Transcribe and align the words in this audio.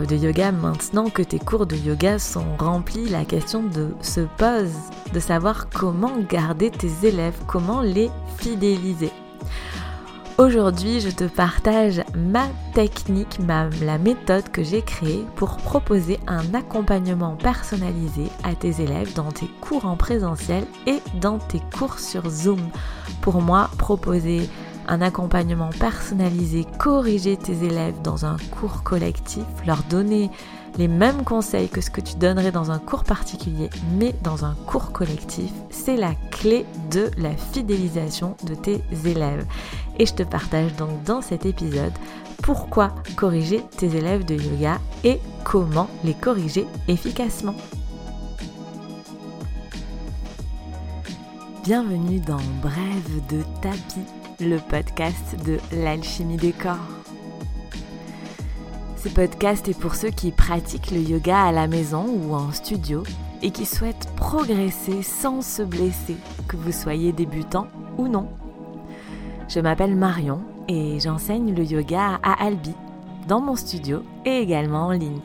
de 0.00 0.16
yoga, 0.16 0.52
maintenant 0.52 1.10
que 1.10 1.22
tes 1.22 1.38
cours 1.38 1.66
de 1.66 1.76
yoga 1.76 2.18
sont 2.18 2.56
remplis, 2.58 3.08
la 3.08 3.24
question 3.24 3.62
de, 3.62 3.94
se 4.00 4.20
pose 4.20 4.72
de 5.12 5.20
savoir 5.20 5.68
comment 5.68 6.12
garder 6.28 6.70
tes 6.70 7.06
élèves, 7.06 7.36
comment 7.46 7.82
les 7.82 8.10
fidéliser. 8.38 9.12
Aujourd'hui, 10.38 11.00
je 11.00 11.10
te 11.10 11.24
partage 11.24 12.02
ma 12.16 12.48
technique, 12.72 13.38
ma, 13.38 13.68
la 13.82 13.98
méthode 13.98 14.50
que 14.50 14.62
j'ai 14.62 14.80
créée 14.80 15.26
pour 15.36 15.58
proposer 15.58 16.18
un 16.26 16.54
accompagnement 16.54 17.36
personnalisé 17.36 18.24
à 18.42 18.54
tes 18.54 18.80
élèves 18.80 19.12
dans 19.14 19.30
tes 19.30 19.48
cours 19.60 19.84
en 19.84 19.96
présentiel 19.96 20.64
et 20.86 21.00
dans 21.20 21.38
tes 21.38 21.60
cours 21.78 21.98
sur 21.98 22.28
Zoom. 22.30 22.60
Pour 23.20 23.42
moi, 23.42 23.70
proposer 23.76 24.48
un 24.88 25.00
accompagnement 25.00 25.70
personnalisé, 25.78 26.66
corriger 26.78 27.36
tes 27.36 27.64
élèves 27.64 28.00
dans 28.02 28.26
un 28.26 28.36
cours 28.58 28.82
collectif, 28.82 29.44
leur 29.66 29.82
donner 29.84 30.30
les 30.78 30.88
mêmes 30.88 31.24
conseils 31.24 31.68
que 31.68 31.80
ce 31.80 31.90
que 31.90 32.00
tu 32.00 32.16
donnerais 32.16 32.52
dans 32.52 32.70
un 32.70 32.78
cours 32.78 33.04
particulier, 33.04 33.68
mais 33.98 34.14
dans 34.22 34.44
un 34.44 34.54
cours 34.66 34.92
collectif, 34.92 35.50
c'est 35.70 35.96
la 35.96 36.14
clé 36.30 36.64
de 36.90 37.10
la 37.18 37.36
fidélisation 37.36 38.36
de 38.44 38.54
tes 38.54 38.82
élèves. 39.04 39.46
Et 39.98 40.06
je 40.06 40.14
te 40.14 40.22
partage 40.22 40.74
donc 40.76 41.02
dans 41.04 41.20
cet 41.20 41.44
épisode 41.46 41.92
pourquoi 42.42 42.94
corriger 43.16 43.62
tes 43.76 43.96
élèves 43.96 44.24
de 44.24 44.34
yoga 44.34 44.80
et 45.04 45.20
comment 45.44 45.88
les 46.04 46.14
corriger 46.14 46.66
efficacement. 46.88 47.54
Bienvenue 51.64 52.18
dans 52.18 52.40
Brève 52.60 53.26
de 53.28 53.42
tapis, 53.60 54.00
le 54.40 54.58
podcast 54.58 55.36
de 55.44 55.58
l'alchimie 55.72 56.36
des 56.36 56.52
corps. 56.52 56.76
Ce 58.96 59.08
podcast 59.08 59.68
est 59.68 59.78
pour 59.78 59.94
ceux 59.94 60.10
qui 60.10 60.30
pratiquent 60.30 60.90
le 60.90 61.00
yoga 61.00 61.42
à 61.42 61.52
la 61.52 61.66
maison 61.66 62.06
ou 62.06 62.34
en 62.34 62.52
studio 62.52 63.02
et 63.42 63.50
qui 63.50 63.66
souhaitent 63.66 64.08
progresser 64.16 65.02
sans 65.02 65.42
se 65.42 65.62
blesser, 65.62 66.16
que 66.48 66.56
vous 66.56 66.72
soyez 66.72 67.12
débutant 67.12 67.66
ou 67.98 68.08
non. 68.08 68.28
Je 69.48 69.60
m'appelle 69.60 69.96
Marion 69.96 70.40
et 70.68 71.00
j'enseigne 71.00 71.54
le 71.54 71.64
yoga 71.64 72.20
à 72.22 72.44
Albi, 72.44 72.74
dans 73.28 73.40
mon 73.40 73.56
studio 73.56 74.02
et 74.24 74.38
également 74.38 74.86
en 74.86 74.92
ligne. 74.92 75.20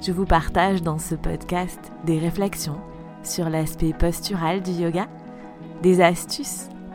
Je 0.00 0.12
vous 0.12 0.26
partage 0.26 0.82
dans 0.82 0.98
ce 0.98 1.14
podcast 1.14 1.92
des 2.04 2.18
réflexions 2.18 2.80
sur 3.22 3.50
l'aspect 3.50 3.92
postural 3.92 4.62
du 4.62 4.70
yoga, 4.70 5.06
des 5.82 6.00
astuces 6.00 6.68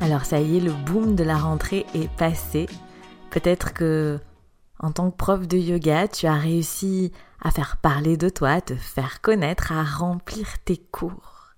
alors 0.00 0.24
ça 0.24 0.40
y 0.40 0.56
est, 0.56 0.60
le 0.60 0.72
boom 0.72 1.16
de 1.16 1.24
la 1.24 1.36
rentrée 1.36 1.84
est 1.94 2.10
passé. 2.16 2.66
Peut-être 3.30 3.74
que 3.74 4.18
en 4.80 4.92
tant 4.92 5.10
que 5.10 5.16
prof 5.16 5.46
de 5.48 5.56
yoga, 5.56 6.06
tu 6.06 6.26
as 6.26 6.34
réussi 6.34 7.12
à 7.42 7.50
faire 7.50 7.76
parler 7.78 8.16
de 8.16 8.28
toi, 8.28 8.50
à 8.50 8.60
te 8.60 8.74
faire 8.74 9.20
connaître, 9.20 9.72
à 9.72 9.82
remplir 9.82 10.46
tes 10.64 10.76
cours. 10.76 11.54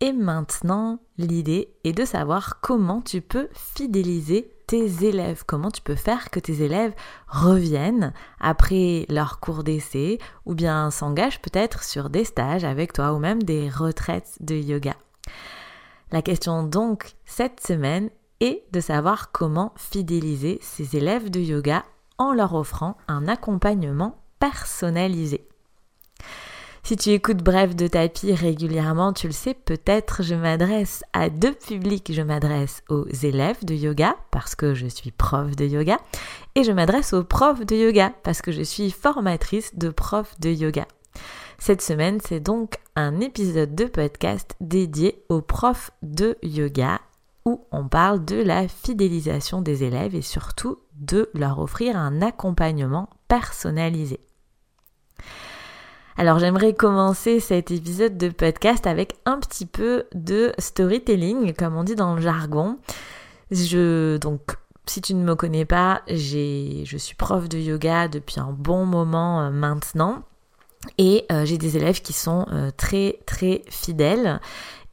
Et 0.00 0.12
maintenant, 0.12 1.00
l'idée 1.16 1.70
est 1.84 1.92
de 1.92 2.04
savoir 2.04 2.60
comment 2.60 3.00
tu 3.00 3.20
peux 3.20 3.48
fidéliser 3.52 4.52
tes 4.66 5.06
élèves, 5.06 5.44
comment 5.46 5.70
tu 5.70 5.82
peux 5.82 5.96
faire 5.96 6.30
que 6.30 6.38
tes 6.38 6.62
élèves 6.62 6.94
reviennent 7.26 8.12
après 8.38 9.06
leur 9.08 9.40
cours 9.40 9.64
d'essai 9.64 10.18
ou 10.46 10.54
bien 10.54 10.90
s'engagent 10.90 11.40
peut-être 11.40 11.82
sur 11.82 12.10
des 12.10 12.24
stages 12.24 12.64
avec 12.64 12.92
toi 12.92 13.12
ou 13.12 13.18
même 13.18 13.42
des 13.42 13.70
retraites 13.70 14.36
de 14.40 14.54
yoga. 14.54 14.94
La 16.10 16.22
question 16.22 16.62
donc 16.62 17.12
cette 17.26 17.60
semaine 17.60 18.10
est 18.40 18.64
de 18.72 18.80
savoir 18.80 19.30
comment 19.32 19.72
fidéliser 19.76 20.58
ses 20.62 20.96
élèves 20.96 21.30
de 21.30 21.40
yoga 21.40 21.84
en 22.18 22.32
leur 22.32 22.54
offrant 22.54 22.96
un 23.08 23.28
accompagnement 23.28 24.18
personnalisé. 24.38 25.46
Si 26.88 26.96
tu 26.96 27.10
écoutes 27.10 27.42
Bref 27.42 27.76
de 27.76 27.86
tapis 27.86 28.32
régulièrement, 28.32 29.12
tu 29.12 29.26
le 29.26 29.34
sais 29.34 29.52
peut-être, 29.52 30.22
je 30.22 30.34
m'adresse 30.34 31.02
à 31.12 31.28
deux 31.28 31.52
publics. 31.52 32.10
Je 32.10 32.22
m'adresse 32.22 32.82
aux 32.88 33.06
élèves 33.08 33.62
de 33.62 33.74
yoga 33.74 34.16
parce 34.30 34.54
que 34.54 34.72
je 34.72 34.86
suis 34.86 35.10
prof 35.10 35.54
de 35.54 35.66
yoga 35.66 35.98
et 36.54 36.64
je 36.64 36.72
m'adresse 36.72 37.12
aux 37.12 37.24
profs 37.24 37.66
de 37.66 37.76
yoga 37.76 38.14
parce 38.22 38.40
que 38.40 38.52
je 38.52 38.62
suis 38.62 38.90
formatrice 38.90 39.76
de 39.76 39.90
profs 39.90 40.40
de 40.40 40.48
yoga. 40.48 40.86
Cette 41.58 41.82
semaine, 41.82 42.20
c'est 42.24 42.40
donc 42.40 42.78
un 42.94 43.20
épisode 43.20 43.74
de 43.74 43.84
podcast 43.84 44.54
dédié 44.60 45.24
aux 45.28 45.42
profs 45.42 45.90
de 46.02 46.36
yoga 46.42 47.00
où 47.44 47.64
on 47.72 47.88
parle 47.88 48.24
de 48.24 48.36
la 48.36 48.68
fidélisation 48.68 49.60
des 49.60 49.82
élèves 49.82 50.14
et 50.14 50.22
surtout 50.22 50.78
de 50.94 51.28
leur 51.34 51.58
offrir 51.58 51.96
un 51.96 52.22
accompagnement 52.22 53.08
personnalisé. 53.26 54.20
Alors 56.16 56.38
j'aimerais 56.38 56.74
commencer 56.74 57.40
cet 57.40 57.70
épisode 57.70 58.16
de 58.16 58.28
podcast 58.28 58.86
avec 58.86 59.16
un 59.24 59.38
petit 59.38 59.66
peu 59.66 60.04
de 60.14 60.52
storytelling, 60.58 61.54
comme 61.54 61.76
on 61.76 61.84
dit 61.84 61.94
dans 61.96 62.14
le 62.14 62.20
jargon. 62.20 62.78
Je 63.50 64.16
donc 64.18 64.56
si 64.86 65.00
tu 65.00 65.14
ne 65.14 65.22
me 65.22 65.34
connais 65.34 65.64
pas, 65.64 66.02
je 66.08 66.96
suis 66.96 67.14
prof 67.14 67.48
de 67.48 67.58
yoga 67.58 68.08
depuis 68.08 68.40
un 68.40 68.52
bon 68.52 68.86
moment 68.86 69.42
euh, 69.42 69.50
maintenant. 69.50 70.22
Et 70.98 71.24
euh, 71.30 71.44
j'ai 71.44 71.58
des 71.58 71.76
élèves 71.76 72.02
qui 72.02 72.12
sont 72.12 72.44
euh, 72.50 72.70
très 72.76 73.20
très 73.24 73.62
fidèles 73.68 74.40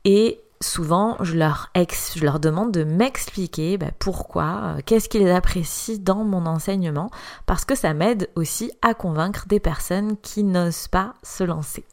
et 0.05 0.39
souvent 0.61 1.17
je 1.21 1.35
leur, 1.35 1.71
je 1.75 2.23
leur 2.23 2.39
demande 2.39 2.71
de 2.71 2.83
m'expliquer 2.83 3.77
bah, 3.77 3.91
pourquoi, 3.97 4.75
euh, 4.77 4.81
qu'est-ce 4.85 5.09
qu'ils 5.09 5.29
apprécient 5.29 5.97
dans 5.99 6.23
mon 6.23 6.45
enseignement, 6.45 7.09
parce 7.47 7.65
que 7.65 7.75
ça 7.75 7.93
m'aide 7.93 8.29
aussi 8.35 8.71
à 8.83 8.93
convaincre 8.93 9.47
des 9.47 9.59
personnes 9.59 10.15
qui 10.17 10.43
n'osent 10.43 10.87
pas 10.87 11.15
se 11.23 11.43
lancer. 11.43 11.83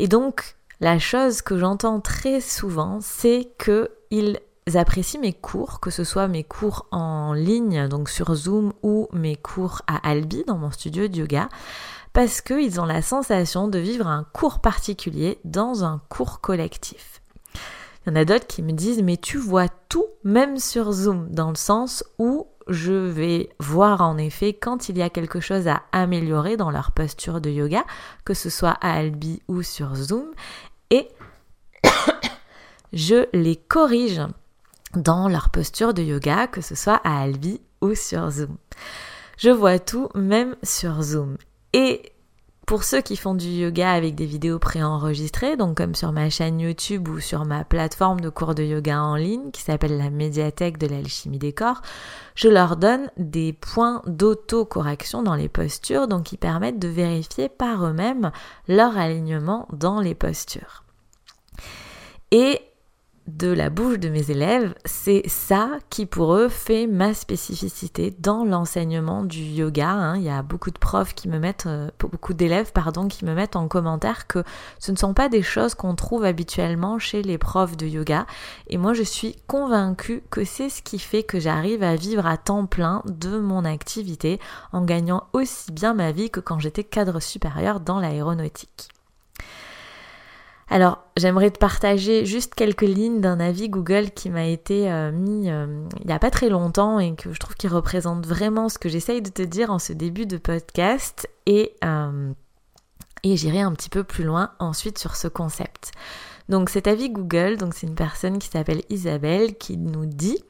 Et 0.00 0.08
donc 0.08 0.56
la 0.80 0.98
chose 0.98 1.40
que 1.40 1.58
j'entends 1.58 2.00
très 2.00 2.40
souvent, 2.40 2.98
c'est 3.00 3.52
qu'ils 3.58 4.40
apprécient 4.74 5.20
mes 5.20 5.32
cours, 5.32 5.80
que 5.80 5.90
ce 5.90 6.04
soit 6.04 6.28
mes 6.28 6.44
cours 6.44 6.86
en 6.90 7.32
ligne, 7.32 7.88
donc 7.88 8.08
sur 8.08 8.34
Zoom, 8.34 8.72
ou 8.82 9.08
mes 9.12 9.34
cours 9.34 9.82
à 9.88 10.08
Albi, 10.08 10.44
dans 10.46 10.56
mon 10.56 10.70
studio 10.70 11.08
de 11.08 11.16
yoga, 11.16 11.48
parce 12.18 12.40
qu'ils 12.40 12.80
ont 12.80 12.84
la 12.84 13.00
sensation 13.00 13.68
de 13.68 13.78
vivre 13.78 14.08
un 14.08 14.24
cours 14.32 14.58
particulier 14.58 15.38
dans 15.44 15.84
un 15.84 16.02
cours 16.08 16.40
collectif. 16.40 17.22
Il 17.54 18.08
y 18.08 18.12
en 18.12 18.16
a 18.16 18.24
d'autres 18.24 18.48
qui 18.48 18.64
me 18.64 18.72
disent 18.72 19.04
mais 19.04 19.16
tu 19.16 19.38
vois 19.38 19.68
tout 19.88 20.06
même 20.24 20.58
sur 20.58 20.90
Zoom 20.90 21.28
dans 21.30 21.50
le 21.50 21.56
sens 21.56 22.02
où 22.18 22.48
je 22.66 22.92
vais 22.92 23.50
voir 23.60 24.00
en 24.00 24.18
effet 24.18 24.52
quand 24.52 24.88
il 24.88 24.98
y 24.98 25.02
a 25.02 25.10
quelque 25.10 25.38
chose 25.38 25.68
à 25.68 25.84
améliorer 25.92 26.56
dans 26.56 26.72
leur 26.72 26.90
posture 26.90 27.40
de 27.40 27.50
yoga, 27.50 27.84
que 28.24 28.34
ce 28.34 28.50
soit 28.50 28.76
à 28.80 28.94
Albi 28.94 29.40
ou 29.46 29.62
sur 29.62 29.94
Zoom, 29.94 30.26
et 30.90 31.06
je 32.92 33.28
les 33.32 33.54
corrige 33.54 34.22
dans 34.96 35.28
leur 35.28 35.50
posture 35.50 35.94
de 35.94 36.02
yoga, 36.02 36.48
que 36.48 36.62
ce 36.62 36.74
soit 36.74 37.00
à 37.04 37.20
Albi 37.20 37.60
ou 37.80 37.94
sur 37.94 38.28
Zoom. 38.28 38.56
Je 39.36 39.50
vois 39.50 39.78
tout 39.78 40.08
même 40.16 40.56
sur 40.64 41.00
Zoom. 41.00 41.36
Et 41.72 42.12
pour 42.68 42.84
ceux 42.84 43.00
qui 43.00 43.16
font 43.16 43.34
du 43.34 43.46
yoga 43.46 43.92
avec 43.92 44.14
des 44.14 44.26
vidéos 44.26 44.58
préenregistrées, 44.58 45.56
donc 45.56 45.78
comme 45.78 45.94
sur 45.94 46.12
ma 46.12 46.28
chaîne 46.28 46.60
YouTube 46.60 47.08
ou 47.08 47.18
sur 47.18 47.46
ma 47.46 47.64
plateforme 47.64 48.20
de 48.20 48.28
cours 48.28 48.54
de 48.54 48.62
yoga 48.62 49.00
en 49.00 49.16
ligne 49.16 49.50
qui 49.52 49.62
s'appelle 49.62 49.96
la 49.96 50.10
médiathèque 50.10 50.76
de 50.76 50.86
l'alchimie 50.86 51.38
des 51.38 51.54
corps, 51.54 51.80
je 52.34 52.48
leur 52.48 52.76
donne 52.76 53.10
des 53.16 53.54
points 53.54 54.02
d'auto-correction 54.06 55.22
dans 55.22 55.34
les 55.34 55.48
postures, 55.48 56.08
donc 56.08 56.24
qui 56.24 56.36
permettent 56.36 56.78
de 56.78 56.88
vérifier 56.88 57.48
par 57.48 57.86
eux-mêmes 57.86 58.32
leur 58.68 58.98
alignement 58.98 59.66
dans 59.72 60.00
les 60.00 60.14
postures. 60.14 60.84
De 63.28 63.48
la 63.48 63.68
bouche 63.68 63.98
de 63.98 64.08
mes 64.08 64.30
élèves, 64.30 64.74
c'est 64.84 65.22
ça 65.28 65.78
qui 65.90 66.06
pour 66.06 66.34
eux 66.34 66.48
fait 66.48 66.86
ma 66.86 67.12
spécificité 67.12 68.16
dans 68.18 68.44
l'enseignement 68.44 69.22
du 69.22 69.40
yoga. 69.42 69.90
Hein. 69.90 70.16
Il 70.16 70.22
y 70.22 70.30
a 70.30 70.42
beaucoup 70.42 70.70
de 70.70 70.78
profs 70.78 71.14
qui 71.14 71.28
me 71.28 71.38
mettent, 71.38 71.66
euh, 71.66 71.90
beaucoup 71.98 72.32
d'élèves 72.32 72.72
pardon, 72.72 73.06
qui 73.06 73.24
me 73.26 73.34
mettent 73.34 73.56
en 73.56 73.68
commentaire 73.68 74.26
que 74.26 74.42
ce 74.78 74.92
ne 74.92 74.96
sont 74.96 75.12
pas 75.12 75.28
des 75.28 75.42
choses 75.42 75.74
qu'on 75.74 75.94
trouve 75.94 76.24
habituellement 76.24 76.98
chez 76.98 77.22
les 77.22 77.38
profs 77.38 77.76
de 77.76 77.86
yoga. 77.86 78.26
Et 78.68 78.78
moi 78.78 78.94
je 78.94 79.02
suis 79.02 79.36
convaincue 79.46 80.22
que 80.30 80.44
c'est 80.44 80.70
ce 80.70 80.82
qui 80.82 80.98
fait 80.98 81.22
que 81.22 81.38
j'arrive 81.38 81.82
à 81.82 81.96
vivre 81.96 82.26
à 82.26 82.38
temps 82.38 82.66
plein 82.66 83.02
de 83.06 83.38
mon 83.38 83.64
activité 83.64 84.40
en 84.72 84.82
gagnant 84.82 85.24
aussi 85.34 85.70
bien 85.70 85.92
ma 85.92 86.12
vie 86.12 86.30
que 86.30 86.40
quand 86.40 86.58
j'étais 86.58 86.84
cadre 86.84 87.20
supérieur 87.20 87.80
dans 87.80 88.00
l'aéronautique. 88.00 88.88
Alors, 90.70 90.98
j'aimerais 91.16 91.50
te 91.50 91.58
partager 91.58 92.26
juste 92.26 92.54
quelques 92.54 92.82
lignes 92.82 93.20
d'un 93.20 93.40
avis 93.40 93.70
Google 93.70 94.10
qui 94.10 94.28
m'a 94.28 94.44
été 94.44 94.90
euh, 94.90 95.10
mis 95.12 95.50
euh, 95.50 95.66
il 96.00 96.06
n'y 96.06 96.12
a 96.12 96.18
pas 96.18 96.30
très 96.30 96.50
longtemps 96.50 96.98
et 96.98 97.14
que 97.14 97.32
je 97.32 97.38
trouve 97.38 97.56
qu'il 97.56 97.70
représente 97.70 98.26
vraiment 98.26 98.68
ce 98.68 98.78
que 98.78 98.88
j'essaye 98.88 99.22
de 99.22 99.30
te 99.30 99.42
dire 99.42 99.70
en 99.70 99.78
ce 99.78 99.94
début 99.94 100.26
de 100.26 100.36
podcast 100.36 101.26
et, 101.46 101.74
euh, 101.84 102.32
et 103.22 103.36
j'irai 103.36 103.60
un 103.60 103.72
petit 103.72 103.88
peu 103.88 104.04
plus 104.04 104.24
loin 104.24 104.50
ensuite 104.58 104.98
sur 104.98 105.16
ce 105.16 105.26
concept. 105.26 105.92
Donc 106.50 106.68
cet 106.68 106.86
avis 106.86 107.10
Google, 107.10 107.56
donc 107.56 107.72
c'est 107.74 107.86
une 107.86 107.94
personne 107.94 108.38
qui 108.38 108.48
s'appelle 108.48 108.82
Isabelle 108.90 109.56
qui 109.56 109.78
nous 109.78 110.06
dit 110.06 110.42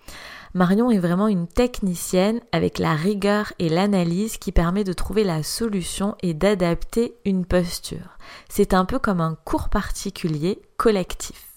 Marion 0.54 0.90
est 0.90 0.98
vraiment 0.98 1.28
une 1.28 1.46
technicienne 1.46 2.40
avec 2.52 2.78
la 2.78 2.94
rigueur 2.94 3.52
et 3.58 3.68
l'analyse 3.68 4.38
qui 4.38 4.52
permet 4.52 4.84
de 4.84 4.92
trouver 4.92 5.24
la 5.24 5.42
solution 5.42 6.16
et 6.22 6.34
d'adapter 6.34 7.14
une 7.24 7.44
posture. 7.44 8.18
C'est 8.48 8.74
un 8.74 8.84
peu 8.84 8.98
comme 8.98 9.20
un 9.20 9.36
cours 9.44 9.68
particulier 9.68 10.62
collectif. 10.76 11.48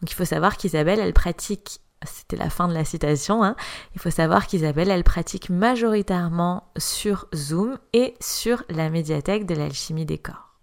Donc 0.00 0.10
il 0.10 0.14
faut 0.14 0.24
savoir 0.24 0.56
qu'Isabelle, 0.56 1.00
elle 1.00 1.12
pratique 1.12 1.80
c'était 2.06 2.36
la 2.36 2.48
fin 2.48 2.66
de 2.66 2.72
la 2.72 2.84
citation, 2.84 3.44
hein. 3.44 3.56
il 3.94 4.00
faut 4.00 4.10
savoir 4.10 4.46
qu'Isabelle, 4.46 4.90
elle 4.90 5.04
pratique 5.04 5.50
majoritairement 5.50 6.70
sur 6.78 7.26
Zoom 7.34 7.78
et 7.92 8.14
sur 8.20 8.64
la 8.70 8.88
médiathèque 8.88 9.44
de 9.44 9.54
l'alchimie 9.54 10.06
des 10.06 10.16
corps. 10.16 10.54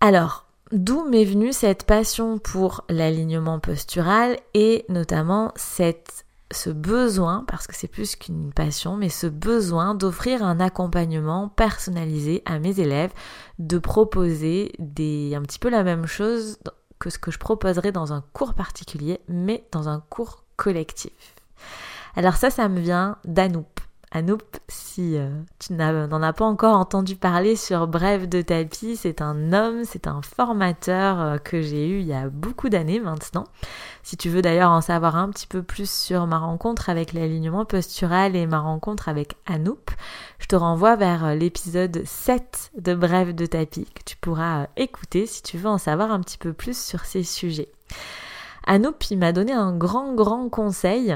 Alors, 0.00 0.47
D'où 0.70 1.08
m'est 1.08 1.24
venue 1.24 1.52
cette 1.52 1.84
passion 1.84 2.38
pour 2.38 2.84
l'alignement 2.90 3.58
postural 3.58 4.36
et 4.52 4.84
notamment 4.90 5.52
ce 5.56 6.70
besoin, 6.70 7.44
parce 7.46 7.66
que 7.66 7.74
c'est 7.74 7.88
plus 7.88 8.16
qu'une 8.16 8.52
passion, 8.52 8.96
mais 8.96 9.08
ce 9.08 9.26
besoin 9.26 9.94
d'offrir 9.94 10.42
un 10.42 10.60
accompagnement 10.60 11.48
personnalisé 11.48 12.42
à 12.44 12.58
mes 12.58 12.80
élèves, 12.80 13.12
de 13.58 13.78
proposer 13.78 14.72
des, 14.78 15.34
un 15.34 15.42
petit 15.42 15.58
peu 15.58 15.70
la 15.70 15.84
même 15.84 16.06
chose 16.06 16.58
que 16.98 17.08
ce 17.08 17.18
que 17.18 17.30
je 17.30 17.38
proposerais 17.38 17.92
dans 17.92 18.12
un 18.12 18.22
cours 18.32 18.52
particulier, 18.54 19.20
mais 19.28 19.66
dans 19.72 19.88
un 19.88 20.00
cours 20.10 20.44
collectif. 20.56 21.34
Alors 22.14 22.34
ça, 22.34 22.50
ça 22.50 22.68
me 22.68 22.80
vient 22.80 23.16
d'Anoup. 23.24 23.64
Anoup, 24.10 24.38
si 24.68 25.18
euh, 25.18 25.28
tu 25.58 25.74
n'en 25.74 26.22
as 26.22 26.32
pas 26.32 26.46
encore 26.46 26.78
entendu 26.78 27.14
parler 27.14 27.56
sur 27.56 27.86
Bref 27.86 28.26
de 28.26 28.40
tapis, 28.40 28.96
c'est 28.96 29.20
un 29.20 29.52
homme, 29.52 29.84
c'est 29.84 30.06
un 30.06 30.22
formateur 30.22 31.20
euh, 31.20 31.36
que 31.36 31.60
j'ai 31.60 31.86
eu 31.86 32.00
il 32.00 32.06
y 32.06 32.14
a 32.14 32.30
beaucoup 32.30 32.70
d'années 32.70 33.00
maintenant. 33.00 33.44
Si 34.02 34.16
tu 34.16 34.30
veux 34.30 34.40
d'ailleurs 34.40 34.70
en 34.70 34.80
savoir 34.80 35.16
un 35.16 35.28
petit 35.28 35.46
peu 35.46 35.62
plus 35.62 35.90
sur 35.90 36.26
ma 36.26 36.38
rencontre 36.38 36.88
avec 36.88 37.12
l'alignement 37.12 37.66
postural 37.66 38.34
et 38.34 38.46
ma 38.46 38.60
rencontre 38.60 39.10
avec 39.10 39.36
Anoup, 39.44 39.84
je 40.38 40.46
te 40.46 40.56
renvoie 40.56 40.96
vers 40.96 41.26
euh, 41.26 41.34
l'épisode 41.34 42.02
7 42.06 42.72
de 42.78 42.94
Bref 42.94 43.34
de 43.34 43.44
tapis 43.44 43.84
que 43.94 44.02
tu 44.06 44.16
pourras 44.16 44.68
écouter 44.78 45.26
si 45.26 45.42
tu 45.42 45.58
veux 45.58 45.68
en 45.68 45.78
savoir 45.78 46.12
un 46.12 46.20
petit 46.20 46.38
peu 46.38 46.54
plus 46.54 46.78
sur 46.78 47.04
ces 47.04 47.24
sujets. 47.24 47.70
Anoup, 48.66 48.96
il 49.10 49.18
m'a 49.18 49.32
donné 49.32 49.52
un 49.52 49.76
grand 49.76 50.14
grand 50.14 50.48
conseil 50.48 51.14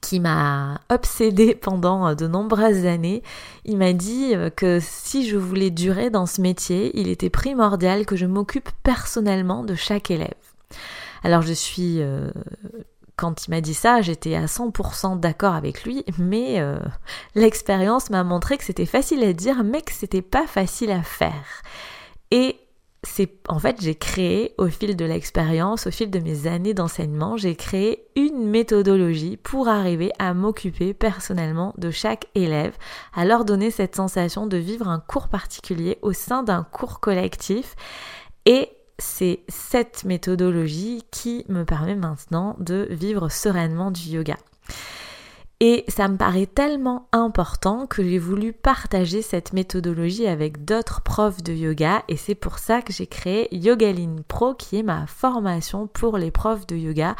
qui 0.00 0.20
m'a 0.20 0.80
obsédée 0.90 1.54
pendant 1.54 2.08
euh, 2.08 2.14
de 2.14 2.26
nombreuses 2.26 2.86
années, 2.86 3.22
il 3.64 3.76
m'a 3.76 3.92
dit 3.92 4.34
euh, 4.34 4.50
que 4.50 4.78
si 4.80 5.28
je 5.28 5.36
voulais 5.36 5.70
durer 5.70 6.10
dans 6.10 6.26
ce 6.26 6.40
métier, 6.40 6.98
il 6.98 7.08
était 7.08 7.30
primordial 7.30 8.06
que 8.06 8.16
je 8.16 8.26
m'occupe 8.26 8.68
personnellement 8.82 9.64
de 9.64 9.74
chaque 9.74 10.10
élève. 10.10 10.34
Alors 11.22 11.42
je 11.42 11.52
suis... 11.52 12.00
Euh, 12.00 12.30
quand 13.16 13.46
il 13.46 13.50
m'a 13.50 13.62
dit 13.62 13.72
ça, 13.72 14.02
j'étais 14.02 14.34
à 14.34 14.44
100% 14.44 15.18
d'accord 15.18 15.54
avec 15.54 15.84
lui, 15.84 16.04
mais 16.18 16.62
l'expérience 17.34 18.10
m'a 18.10 18.22
montré 18.24 18.58
que 18.58 18.64
c'était 18.64 18.84
facile 18.84 19.24
à 19.24 19.32
dire, 19.32 19.64
mais 19.64 19.80
que 19.80 19.92
c'était 19.94 20.20
pas 20.20 20.46
facile 20.46 20.90
à 20.90 21.02
faire. 21.02 21.62
Et 22.30 22.58
c'est 23.02 23.30
en 23.48 23.58
fait 23.58 23.80
j'ai 23.80 23.94
créé 23.94 24.54
au 24.58 24.68
fil 24.68 24.96
de 24.96 25.04
l'expérience, 25.04 25.86
au 25.86 25.90
fil 25.90 26.10
de 26.10 26.18
mes 26.18 26.46
années 26.46 26.74
d'enseignement, 26.74 27.36
j'ai 27.36 27.54
créé 27.54 28.06
une 28.16 28.48
méthodologie 28.48 29.36
pour 29.36 29.68
arriver 29.68 30.10
à 30.18 30.34
m'occuper 30.34 30.94
personnellement 30.94 31.74
de 31.78 31.90
chaque 31.90 32.26
élève, 32.34 32.76
à 33.14 33.24
leur 33.24 33.44
donner 33.44 33.70
cette 33.70 33.96
sensation 33.96 34.46
de 34.46 34.56
vivre 34.56 34.88
un 34.88 35.00
cours 35.00 35.28
particulier 35.28 35.98
au 36.02 36.12
sein 36.12 36.42
d'un 36.42 36.64
cours 36.64 37.00
collectif 37.00 37.76
et 38.44 38.70
c'est 38.98 39.40
cette 39.48 40.04
méthodologie 40.04 41.02
qui 41.10 41.44
me 41.48 41.64
permet 41.64 41.96
maintenant 41.96 42.56
de 42.58 42.88
vivre 42.90 43.28
sereinement 43.28 43.90
du 43.90 44.08
yoga. 44.08 44.36
Et 45.60 45.84
ça 45.88 46.06
me 46.08 46.18
paraît 46.18 46.46
tellement 46.46 47.08
important 47.12 47.86
que 47.86 48.04
j'ai 48.04 48.18
voulu 48.18 48.52
partager 48.52 49.22
cette 49.22 49.54
méthodologie 49.54 50.26
avec 50.26 50.66
d'autres 50.66 51.00
profs 51.00 51.42
de 51.42 51.54
yoga 51.54 52.02
et 52.08 52.18
c'est 52.18 52.34
pour 52.34 52.58
ça 52.58 52.82
que 52.82 52.92
j'ai 52.92 53.06
créé 53.06 53.48
Yogaline 53.56 54.22
Pro 54.22 54.52
qui 54.52 54.76
est 54.76 54.82
ma 54.82 55.06
formation 55.06 55.86
pour 55.86 56.18
les 56.18 56.30
profs 56.30 56.66
de 56.66 56.76
yoga 56.76 57.16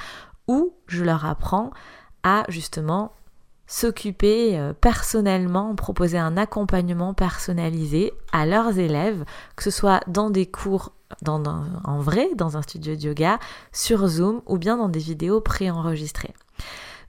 où 0.48 0.74
je 0.86 1.02
leur 1.02 1.24
apprends 1.24 1.70
à 2.24 2.44
justement 2.50 3.12
s'occuper 3.66 4.58
euh, 4.58 4.74
personnellement, 4.74 5.74
proposer 5.74 6.18
un 6.18 6.36
accompagnement 6.36 7.14
personnalisé 7.14 8.12
à 8.32 8.44
leurs 8.44 8.78
élèves, 8.78 9.24
que 9.56 9.62
ce 9.62 9.70
soit 9.70 10.02
dans 10.08 10.28
des 10.28 10.46
cours 10.46 10.92
en 11.24 12.00
vrai, 12.00 12.28
dans 12.34 12.56
un 12.56 12.62
studio 12.62 12.96
de 12.96 13.00
yoga, 13.00 13.38
sur 13.72 14.06
Zoom 14.08 14.42
ou 14.46 14.58
bien 14.58 14.76
dans 14.76 14.88
des 14.88 15.00
vidéos 15.00 15.40
préenregistrées. 15.40 16.34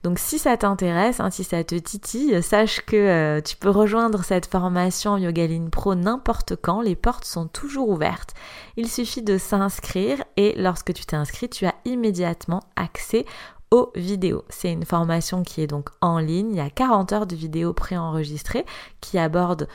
Donc 0.02 0.18
si 0.18 0.38
ça 0.38 0.56
t'intéresse, 0.56 1.18
hein, 1.20 1.30
si 1.30 1.42
ça 1.42 1.64
te 1.64 1.74
titille, 1.74 2.42
sache 2.42 2.82
que 2.86 2.96
euh, 2.96 3.40
tu 3.40 3.56
peux 3.56 3.70
rejoindre 3.70 4.22
cette 4.24 4.46
formation 4.46 5.18
Yogaline 5.18 5.70
Pro 5.70 5.94
n'importe 5.94 6.54
quand, 6.56 6.80
les 6.80 6.94
portes 6.94 7.24
sont 7.24 7.48
toujours 7.48 7.88
ouvertes. 7.88 8.34
Il 8.76 8.88
suffit 8.88 9.22
de 9.22 9.38
s'inscrire 9.38 10.22
et 10.36 10.54
lorsque 10.56 10.94
tu 10.94 11.04
t'es 11.04 11.16
inscrit, 11.16 11.48
tu 11.48 11.66
as 11.66 11.74
immédiatement 11.84 12.62
accès 12.76 13.24
aux 13.70 13.90
vidéos. 13.96 14.44
C'est 14.48 14.72
une 14.72 14.84
formation 14.84 15.42
qui 15.42 15.62
est 15.62 15.66
donc 15.66 15.90
en 16.00 16.18
ligne, 16.18 16.50
il 16.52 16.56
y 16.56 16.60
a 16.60 16.70
40 16.70 17.12
heures 17.12 17.26
de 17.26 17.36
vidéos 17.36 17.72
préenregistrées 17.72 18.64
qui 19.00 19.18
abordent 19.18 19.68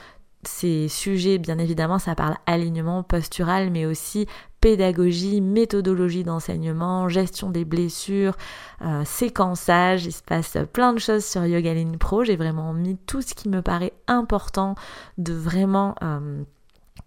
ces 0.45 0.87
sujets, 0.87 1.37
bien 1.37 1.57
évidemment, 1.57 1.99
ça 1.99 2.15
parle 2.15 2.35
alignement 2.45 3.03
postural, 3.03 3.69
mais 3.69 3.85
aussi 3.85 4.27
pédagogie, 4.63 5.41
méthodologie 5.41 6.23
d'enseignement, 6.23 7.09
gestion 7.09 7.49
des 7.49 7.65
blessures, 7.65 8.37
euh, 8.81 9.03
séquençage. 9.03 10.05
Il 10.05 10.13
se 10.13 10.23
passe 10.23 10.57
plein 10.71 10.93
de 10.93 10.99
choses 10.99 11.25
sur 11.25 11.45
Yogaline 11.45 11.97
Pro. 11.97 12.23
J'ai 12.23 12.37
vraiment 12.37 12.71
mis 12.71 12.95
tout 12.95 13.21
ce 13.21 13.33
qui 13.33 13.49
me 13.49 13.61
paraît 13.61 13.91
important 14.07 14.75
de 15.17 15.33
vraiment 15.33 15.95
euh, 16.01 16.43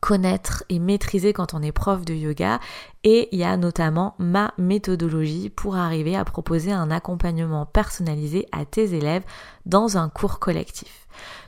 connaître 0.00 0.64
et 0.68 0.78
maîtriser 0.78 1.32
quand 1.32 1.54
on 1.54 1.62
est 1.62 1.72
prof 1.72 2.04
de 2.04 2.12
yoga 2.12 2.60
et 3.04 3.30
il 3.32 3.38
y 3.38 3.44
a 3.44 3.56
notamment 3.56 4.14
ma 4.18 4.52
méthodologie 4.58 5.48
pour 5.48 5.76
arriver 5.76 6.14
à 6.14 6.26
proposer 6.26 6.72
un 6.72 6.90
accompagnement 6.90 7.64
personnalisé 7.64 8.46
à 8.52 8.66
tes 8.66 8.94
élèves 8.94 9.24
dans 9.64 9.96
un 9.96 10.10
cours 10.10 10.40
collectif. 10.40 11.06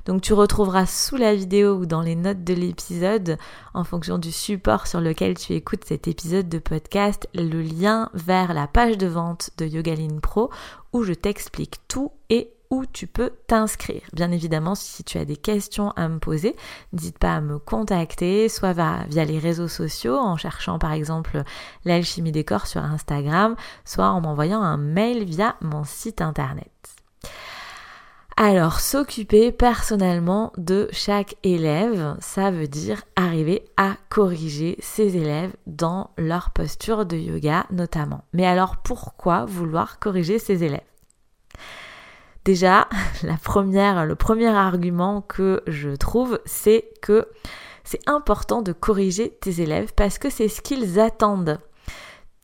Donc 0.09 0.23
tu 0.23 0.33
retrouveras 0.33 0.87
sous 0.87 1.17
la 1.17 1.35
vidéo 1.35 1.75
ou 1.75 1.85
dans 1.85 2.01
les 2.01 2.17
notes 2.17 2.43
de 2.43 2.55
l'épisode, 2.55 3.37
en 3.75 3.85
fonction 3.85 4.17
du 4.17 4.33
support 4.33 4.87
sur 4.87 5.03
lequel 5.03 5.37
tu 5.37 5.53
écoutes 5.53 5.85
cet 5.85 6.09
épisode 6.09 6.49
de 6.49 6.59
podcast, 6.59 7.29
le 7.35 7.61
lien 7.61 8.09
vers 8.15 8.55
la 8.55 8.67
page 8.67 8.97
de 8.97 9.07
vente 9.07 9.51
de 9.59 9.67
Yogaline 9.67 10.23
Pro 10.23 10.51
où 10.95 11.03
je 11.03 11.13
t'explique 11.13 11.87
tout 11.89 12.11
et 12.31 12.51
où 12.71 12.87
tu 12.87 13.07
peux 13.07 13.33
t'inscrire. 13.49 14.01
Bien 14.15 14.33
évidemment, 14.33 14.75
si 14.75 15.05
tu 15.05 15.19
as 15.19 15.27
des 15.27 15.37
questions 15.37 15.91
à 15.91 16.09
me 16.09 16.19
poser, 16.19 16.57
n'hésite 16.95 17.19
pas 17.19 17.35
à 17.35 17.43
me 17.43 17.59
contacter, 17.59 18.49
soit 18.49 18.73
via 18.73 19.25
les 19.27 19.39
réseaux 19.39 19.69
sociaux, 19.69 20.17
en 20.17 20.39
cherchant 20.39 20.79
par 20.79 20.93
exemple 20.93 21.43
l'alchimie 21.85 22.33
des 22.33 22.45
corps 22.45 22.67
sur 22.67 22.83
Instagram, 22.83 23.57
soit 23.85 24.09
en 24.09 24.23
m'envoyant 24.23 24.63
un 24.63 24.79
mail 24.79 25.25
via 25.25 25.57
mon 25.61 25.85
site 25.85 26.23
internet. 26.23 26.71
Alors, 28.41 28.79
s'occuper 28.79 29.51
personnellement 29.51 30.53
de 30.57 30.89
chaque 30.93 31.35
élève, 31.43 32.15
ça 32.21 32.53
veut 32.53 32.69
dire 32.69 33.03
arriver 33.17 33.65
à 33.77 33.97
corriger 34.11 34.77
ses 34.79 35.17
élèves 35.17 35.51
dans 35.67 36.11
leur 36.17 36.51
posture 36.51 37.05
de 37.05 37.17
yoga 37.17 37.67
notamment. 37.73 38.23
Mais 38.33 38.47
alors, 38.47 38.77
pourquoi 38.77 39.45
vouloir 39.45 39.99
corriger 39.99 40.39
ses 40.39 40.63
élèves? 40.63 40.87
Déjà, 42.45 42.87
la 43.25 43.39
première, 43.39 44.07
le 44.07 44.15
premier 44.15 44.51
argument 44.51 45.21
que 45.21 45.65
je 45.67 45.91
trouve, 45.97 46.39
c'est 46.45 46.93
que 47.03 47.27
c'est 47.83 48.09
important 48.09 48.63
de 48.63 48.71
corriger 48.71 49.37
tes 49.41 49.63
élèves 49.63 49.93
parce 49.97 50.17
que 50.17 50.31
c'est 50.31 50.47
ce 50.47 50.61
qu'ils 50.63 51.01
attendent. 51.01 51.59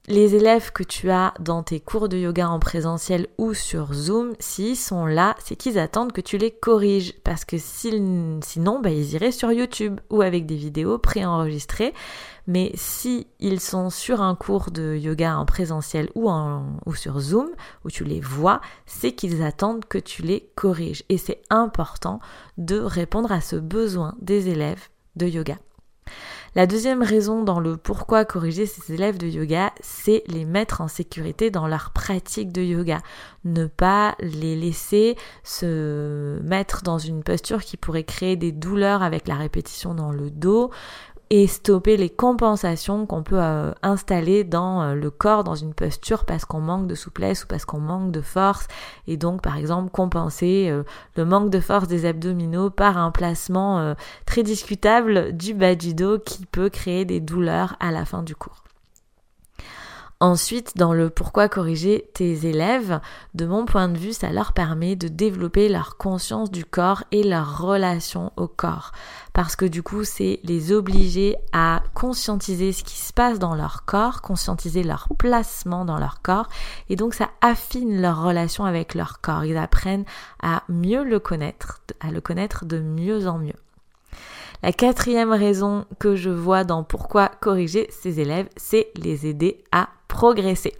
Les 0.06 0.34
élèves 0.34 0.70
que 0.70 0.82
tu 0.82 1.10
as 1.10 1.32
dans 1.40 1.62
tes 1.62 1.80
cours 1.80 2.10
de 2.10 2.18
yoga 2.18 2.48
en 2.48 2.58
présentiel 2.58 3.26
ou 3.38 3.54
sur 3.54 3.94
Zoom, 3.94 4.34
s'ils 4.38 4.76
sont 4.76 5.06
là, 5.06 5.34
c'est 5.42 5.56
qu'ils 5.56 5.78
attendent 5.78 6.12
que 6.12 6.20
tu 6.20 6.36
les 6.36 6.50
corriges. 6.50 7.14
Parce 7.24 7.46
que 7.46 7.56
sinon, 7.58 8.80
bah, 8.82 8.90
ils 8.90 9.14
iraient 9.14 9.32
sur 9.32 9.50
YouTube 9.50 10.00
ou 10.10 10.20
avec 10.20 10.44
des 10.44 10.56
vidéos 10.56 10.98
préenregistrées. 10.98 11.94
Mais 12.46 12.72
si 12.74 13.26
sont 13.58 13.88
sur 13.88 14.20
un 14.20 14.34
cours 14.34 14.70
de 14.70 14.94
yoga 14.94 15.38
en 15.38 15.46
présentiel 15.46 16.10
ou, 16.14 16.28
en, 16.28 16.76
ou 16.84 16.94
sur 16.94 17.18
Zoom, 17.18 17.48
où 17.86 17.90
tu 17.90 18.04
les 18.04 18.20
vois, 18.20 18.60
c'est 18.84 19.12
qu'ils 19.12 19.42
attendent 19.42 19.86
que 19.86 19.96
tu 19.96 20.20
les 20.20 20.50
corriges. 20.54 21.04
Et 21.08 21.16
c'est 21.16 21.40
important 21.48 22.20
de 22.58 22.78
répondre 22.78 23.32
à 23.32 23.40
ce 23.40 23.56
besoin 23.56 24.14
des 24.20 24.48
élèves 24.48 24.88
de 25.16 25.26
yoga. 25.26 25.56
La 26.56 26.68
deuxième 26.68 27.02
raison 27.02 27.42
dans 27.42 27.58
le 27.58 27.76
pourquoi 27.76 28.24
corriger 28.24 28.64
ses 28.66 28.94
élèves 28.94 29.18
de 29.18 29.26
yoga, 29.26 29.72
c'est 29.80 30.22
les 30.28 30.44
mettre 30.44 30.82
en 30.82 30.88
sécurité 30.88 31.50
dans 31.50 31.66
leur 31.66 31.90
pratique 31.90 32.52
de 32.52 32.62
yoga. 32.62 33.00
Ne 33.44 33.66
pas 33.66 34.14
les 34.20 34.54
laisser 34.54 35.16
se 35.42 36.38
mettre 36.42 36.82
dans 36.82 36.98
une 36.98 37.24
posture 37.24 37.64
qui 37.64 37.76
pourrait 37.76 38.04
créer 38.04 38.36
des 38.36 38.52
douleurs 38.52 39.02
avec 39.02 39.26
la 39.26 39.34
répétition 39.34 39.94
dans 39.94 40.12
le 40.12 40.30
dos 40.30 40.70
et 41.36 41.48
stopper 41.48 41.96
les 41.96 42.10
compensations 42.10 43.06
qu'on 43.06 43.24
peut 43.24 43.42
euh, 43.42 43.72
installer 43.82 44.44
dans 44.44 44.82
euh, 44.82 44.94
le 44.94 45.10
corps 45.10 45.42
dans 45.42 45.56
une 45.56 45.74
posture 45.74 46.26
parce 46.26 46.44
qu'on 46.44 46.60
manque 46.60 46.86
de 46.86 46.94
souplesse 46.94 47.42
ou 47.42 47.48
parce 47.48 47.64
qu'on 47.64 47.80
manque 47.80 48.12
de 48.12 48.20
force 48.20 48.68
et 49.08 49.16
donc 49.16 49.42
par 49.42 49.56
exemple 49.56 49.90
compenser 49.90 50.68
euh, 50.70 50.84
le 51.16 51.24
manque 51.24 51.50
de 51.50 51.58
force 51.58 51.88
des 51.88 52.06
abdominaux 52.06 52.70
par 52.70 52.98
un 52.98 53.10
placement 53.10 53.96
très 54.26 54.44
discutable 54.44 55.36
du 55.36 55.54
bas 55.54 55.74
du 55.74 55.92
dos 55.92 56.20
qui 56.20 56.46
peut 56.46 56.68
créer 56.68 57.04
des 57.04 57.18
douleurs 57.18 57.76
à 57.80 57.90
la 57.90 58.04
fin 58.04 58.22
du 58.22 58.36
cours. 58.36 58.63
Ensuite, 60.20 60.76
dans 60.76 60.92
le 60.92 61.10
pourquoi 61.10 61.48
corriger 61.48 62.08
tes 62.14 62.46
élèves, 62.46 63.00
de 63.34 63.46
mon 63.46 63.66
point 63.66 63.88
de 63.88 63.98
vue, 63.98 64.12
ça 64.12 64.30
leur 64.30 64.52
permet 64.52 64.94
de 64.94 65.08
développer 65.08 65.68
leur 65.68 65.96
conscience 65.96 66.50
du 66.50 66.64
corps 66.64 67.02
et 67.10 67.24
leur 67.24 67.58
relation 67.58 68.32
au 68.36 68.46
corps. 68.46 68.92
Parce 69.32 69.56
que 69.56 69.64
du 69.64 69.82
coup, 69.82 70.04
c'est 70.04 70.38
les 70.44 70.72
obliger 70.72 71.36
à 71.52 71.82
conscientiser 71.94 72.72
ce 72.72 72.84
qui 72.84 72.96
se 72.96 73.12
passe 73.12 73.40
dans 73.40 73.56
leur 73.56 73.84
corps, 73.84 74.22
conscientiser 74.22 74.84
leur 74.84 75.08
placement 75.18 75.84
dans 75.84 75.98
leur 75.98 76.22
corps. 76.22 76.48
Et 76.88 76.96
donc, 76.96 77.12
ça 77.14 77.30
affine 77.40 78.00
leur 78.00 78.22
relation 78.22 78.64
avec 78.64 78.94
leur 78.94 79.20
corps. 79.20 79.44
Ils 79.44 79.56
apprennent 79.56 80.04
à 80.40 80.62
mieux 80.68 81.02
le 81.02 81.18
connaître, 81.18 81.80
à 82.00 82.12
le 82.12 82.20
connaître 82.20 82.64
de 82.64 82.78
mieux 82.78 83.26
en 83.26 83.38
mieux. 83.38 83.52
La 84.64 84.72
quatrième 84.72 85.30
raison 85.30 85.84
que 85.98 86.16
je 86.16 86.30
vois 86.30 86.64
dans 86.64 86.84
pourquoi 86.84 87.28
corriger 87.28 87.86
ses 87.90 88.18
élèves, 88.18 88.48
c'est 88.56 88.92
les 88.96 89.26
aider 89.26 89.62
à 89.72 89.90
progresser. 90.08 90.72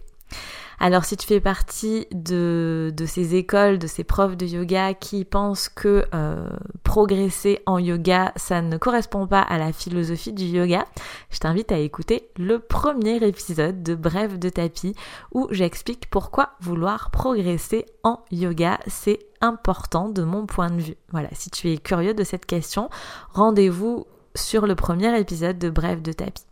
Alors 0.79 1.05
si 1.05 1.17
tu 1.17 1.25
fais 1.25 1.39
partie 1.39 2.07
de, 2.11 2.93
ces 3.05 3.35
écoles, 3.35 3.79
de 3.79 3.87
ces 3.87 4.03
profs 4.03 4.37
de 4.37 4.45
yoga 4.45 4.93
qui 4.93 5.25
pensent 5.25 5.69
que 5.69 6.05
euh, 6.13 6.49
progresser 6.83 7.61
en 7.65 7.79
yoga, 7.79 8.31
ça 8.35 8.61
ne 8.61 8.77
correspond 8.77 9.27
pas 9.27 9.41
à 9.41 9.57
la 9.57 9.71
philosophie 9.71 10.33
du 10.33 10.45
yoga, 10.45 10.85
je 11.29 11.39
t'invite 11.39 11.71
à 11.71 11.77
écouter 11.77 12.29
le 12.37 12.59
premier 12.59 13.15
épisode 13.25 13.83
de 13.83 13.95
Bref 13.95 14.37
de 14.37 14.49
tapis 14.49 14.95
où 15.31 15.47
j'explique 15.51 16.09
pourquoi 16.09 16.51
vouloir 16.59 17.09
progresser 17.11 17.85
en 18.03 18.19
yoga, 18.31 18.79
c'est 18.87 19.19
important 19.41 20.09
de 20.09 20.23
mon 20.23 20.45
point 20.45 20.69
de 20.69 20.81
vue. 20.81 20.97
Voilà, 21.11 21.29
si 21.33 21.49
tu 21.49 21.71
es 21.71 21.77
curieux 21.77 22.13
de 22.13 22.23
cette 22.23 22.45
question, 22.45 22.89
rendez-vous 23.31 24.05
sur 24.35 24.67
le 24.67 24.75
premier 24.75 25.17
épisode 25.19 25.57
de 25.57 25.69
Bref 25.69 26.01
de 26.01 26.11
tapis. 26.11 26.43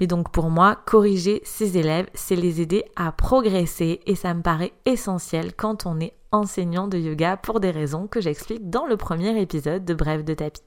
Mais 0.00 0.06
donc 0.06 0.30
pour 0.30 0.50
moi, 0.50 0.76
corriger 0.86 1.40
ses 1.44 1.78
élèves, 1.78 2.08
c'est 2.14 2.36
les 2.36 2.60
aider 2.60 2.84
à 2.96 3.12
progresser 3.12 4.00
et 4.06 4.14
ça 4.14 4.34
me 4.34 4.42
paraît 4.42 4.72
essentiel 4.84 5.54
quand 5.54 5.86
on 5.86 6.00
est 6.00 6.14
enseignant 6.32 6.88
de 6.88 6.98
yoga 6.98 7.36
pour 7.36 7.60
des 7.60 7.70
raisons 7.70 8.06
que 8.06 8.20
j'explique 8.20 8.68
dans 8.68 8.86
le 8.86 8.96
premier 8.96 9.40
épisode 9.40 9.84
de 9.84 9.94
Bref 9.94 10.24
de 10.24 10.34
tapis. 10.34 10.62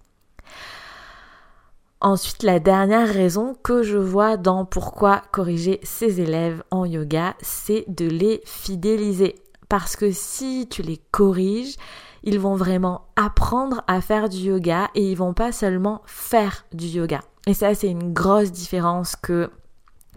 Ensuite, 2.01 2.43
la 2.43 2.59
dernière 2.59 3.09
raison 3.09 3.55
que 3.61 3.83
je 3.83 3.97
vois 3.97 4.37
dans 4.37 4.63
pourquoi 4.63 5.21
corriger 5.33 5.81
ses 5.83 6.21
élèves 6.21 6.63
en 6.71 6.85
yoga, 6.85 7.35
c'est 7.41 7.83
de 7.89 8.05
les 8.05 8.41
fidéliser. 8.45 9.35
Parce 9.67 9.97
que 9.97 10.09
si 10.11 10.67
tu 10.69 10.81
les 10.81 11.01
corriges, 11.11 11.75
ils 12.23 12.39
vont 12.39 12.55
vraiment 12.55 13.01
apprendre 13.17 13.83
à 13.87 13.99
faire 13.99 14.29
du 14.29 14.37
yoga 14.37 14.89
et 14.95 15.11
ils 15.11 15.17
vont 15.17 15.33
pas 15.33 15.51
seulement 15.51 16.01
faire 16.05 16.65
du 16.73 16.87
yoga. 16.87 17.19
Et 17.49 17.55
ça, 17.55 17.73
c'est 17.73 17.89
une 17.89 18.13
grosse 18.13 18.51
différence 18.51 19.15
que 19.15 19.49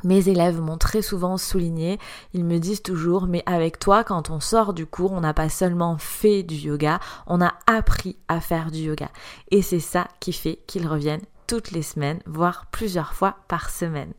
mes 0.04 0.28
élèves 0.28 0.60
m'ont 0.60 0.76
très 0.76 1.00
souvent 1.00 1.38
souligné, 1.38 1.98
ils 2.34 2.44
me 2.44 2.58
disent 2.58 2.82
toujours, 2.82 3.26
mais 3.26 3.42
avec 3.46 3.78
toi, 3.78 4.04
quand 4.04 4.28
on 4.28 4.38
sort 4.38 4.74
du 4.74 4.84
cours, 4.84 5.12
on 5.12 5.22
n'a 5.22 5.32
pas 5.32 5.48
seulement 5.48 5.96
fait 5.96 6.42
du 6.42 6.56
yoga, 6.56 7.00
on 7.26 7.40
a 7.40 7.54
appris 7.66 8.18
à 8.28 8.42
faire 8.42 8.70
du 8.70 8.80
yoga. 8.80 9.08
Et 9.50 9.62
c'est 9.62 9.80
ça 9.80 10.08
qui 10.20 10.34
fait 10.34 10.58
qu'ils 10.66 10.86
reviennent 10.86 11.24
toutes 11.46 11.70
les 11.70 11.80
semaines, 11.80 12.20
voire 12.26 12.66
plusieurs 12.70 13.14
fois 13.14 13.36
par 13.48 13.70
semaine. 13.70 14.12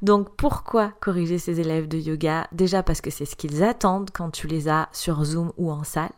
Donc 0.00 0.34
pourquoi 0.34 0.90
corriger 1.02 1.36
ces 1.36 1.60
élèves 1.60 1.86
de 1.86 1.98
yoga? 1.98 2.46
Déjà 2.52 2.82
parce 2.82 3.02
que 3.02 3.10
c'est 3.10 3.26
ce 3.26 3.36
qu'ils 3.36 3.62
attendent 3.62 4.08
quand 4.10 4.30
tu 4.30 4.46
les 4.46 4.70
as 4.70 4.88
sur 4.90 5.22
Zoom 5.22 5.52
ou 5.58 5.70
en 5.70 5.84
salle. 5.84 6.14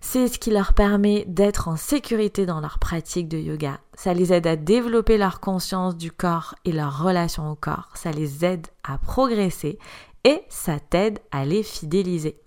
C'est 0.00 0.28
ce 0.28 0.38
qui 0.38 0.50
leur 0.50 0.74
permet 0.74 1.24
d'être 1.26 1.68
en 1.68 1.76
sécurité 1.76 2.46
dans 2.46 2.60
leur 2.60 2.78
pratique 2.78 3.28
de 3.28 3.38
yoga. 3.38 3.80
Ça 3.94 4.14
les 4.14 4.32
aide 4.32 4.46
à 4.46 4.56
développer 4.56 5.18
leur 5.18 5.40
conscience 5.40 5.96
du 5.96 6.12
corps 6.12 6.54
et 6.64 6.72
leur 6.72 7.02
relation 7.02 7.50
au 7.50 7.54
corps. 7.54 7.90
Ça 7.94 8.10
les 8.10 8.44
aide 8.44 8.66
à 8.84 8.98
progresser 8.98 9.78
et 10.24 10.42
ça 10.48 10.78
t'aide 10.78 11.18
à 11.32 11.44
les 11.44 11.62
fidéliser. 11.62 12.40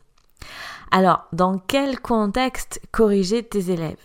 Alors, 0.92 1.28
dans 1.34 1.60
quel 1.60 2.00
contexte 2.00 2.82
corriger 2.92 3.44
tes 3.44 3.72
élèves? 3.72 4.00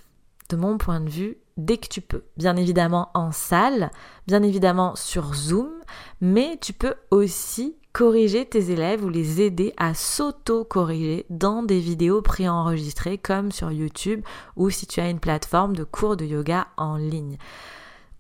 De 0.51 0.57
mon 0.57 0.77
point 0.77 1.01
de 1.01 1.09
vue, 1.09 1.39
dès 1.57 1.79
que 1.79 1.89
tu 1.89 2.01
peux. 2.01 2.25
Bien 2.37 2.57
évidemment 2.57 3.11
en 3.15 3.33
salle, 3.33 3.91
bien 4.27 4.43
évidemment 4.43 4.95
sur 4.97 5.35
Zoom, 5.35 5.71
mais 6.21 6.59
tu 6.61 6.73
peux 6.73 6.95
aussi 7.11 7.77
corriger 7.95 8.45
tes 8.45 8.73
élèves 8.73 9.05
ou 9.05 9.09
les 9.09 9.41
aider 9.41 9.73
à 9.77 9.95
s'auto-corriger 9.95 11.27
dans 11.31 11.63
des 11.63 11.79
vidéos 11.79 12.23
préenregistrées 12.23 13.19
comme 13.19 13.53
sur 13.53 13.71
YouTube 13.71 14.23
ou 14.57 14.69
si 14.69 14.89
tu 14.89 14.99
as 14.99 15.09
une 15.09 15.21
plateforme 15.21 15.77
de 15.77 15.85
cours 15.85 16.17
de 16.17 16.25
yoga 16.25 16.67
en 16.77 16.97
ligne. 16.97 17.39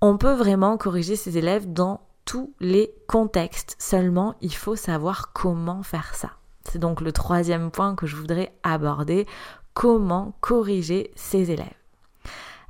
On 0.00 0.16
peut 0.16 0.34
vraiment 0.34 0.76
corriger 0.76 1.16
ses 1.16 1.38
élèves 1.38 1.72
dans 1.72 2.02
tous 2.24 2.54
les 2.60 2.94
contextes, 3.08 3.74
seulement 3.80 4.36
il 4.40 4.54
faut 4.54 4.76
savoir 4.76 5.32
comment 5.32 5.82
faire 5.82 6.14
ça. 6.14 6.30
C'est 6.62 6.78
donc 6.78 7.00
le 7.00 7.10
troisième 7.10 7.72
point 7.72 7.96
que 7.96 8.06
je 8.06 8.14
voudrais 8.14 8.54
aborder, 8.62 9.26
comment 9.74 10.36
corriger 10.40 11.10
ses 11.16 11.50
élèves. 11.50 11.66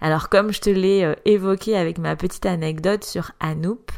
Alors 0.00 0.30
comme 0.30 0.52
je 0.52 0.60
te 0.60 0.70
l'ai 0.70 1.04
euh, 1.04 1.14
évoqué 1.26 1.76
avec 1.76 1.98
ma 1.98 2.16
petite 2.16 2.46
anecdote 2.46 3.04
sur 3.04 3.32
Anoop, 3.40 3.92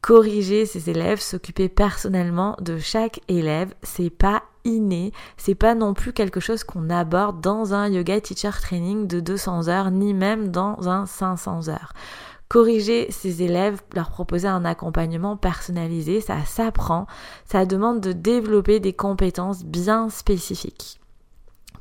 corriger 0.00 0.66
ses 0.66 0.90
élèves, 0.90 1.20
s'occuper 1.20 1.68
personnellement 1.68 2.56
de 2.60 2.78
chaque 2.78 3.20
élève, 3.28 3.74
c'est 3.82 4.10
pas 4.10 4.42
inné, 4.64 5.12
c'est 5.36 5.54
pas 5.54 5.74
non 5.74 5.94
plus 5.94 6.12
quelque 6.12 6.40
chose 6.40 6.64
qu'on 6.64 6.90
aborde 6.90 7.40
dans 7.40 7.74
un 7.74 7.88
yoga 7.88 8.20
teacher 8.20 8.50
training 8.60 9.06
de 9.06 9.20
200 9.20 9.68
heures, 9.68 9.90
ni 9.90 10.14
même 10.14 10.48
dans 10.48 10.88
un 10.88 11.06
500 11.06 11.68
heures. 11.68 11.92
Corriger 12.48 13.10
ses 13.12 13.42
élèves, 13.42 13.80
leur 13.94 14.10
proposer 14.10 14.48
un 14.48 14.64
accompagnement 14.64 15.36
personnalisé, 15.36 16.20
ça 16.20 16.44
s'apprend, 16.44 17.06
ça 17.44 17.64
demande 17.64 18.00
de 18.00 18.12
développer 18.12 18.80
des 18.80 18.92
compétences 18.92 19.64
bien 19.64 20.10
spécifiques. 20.10 21.00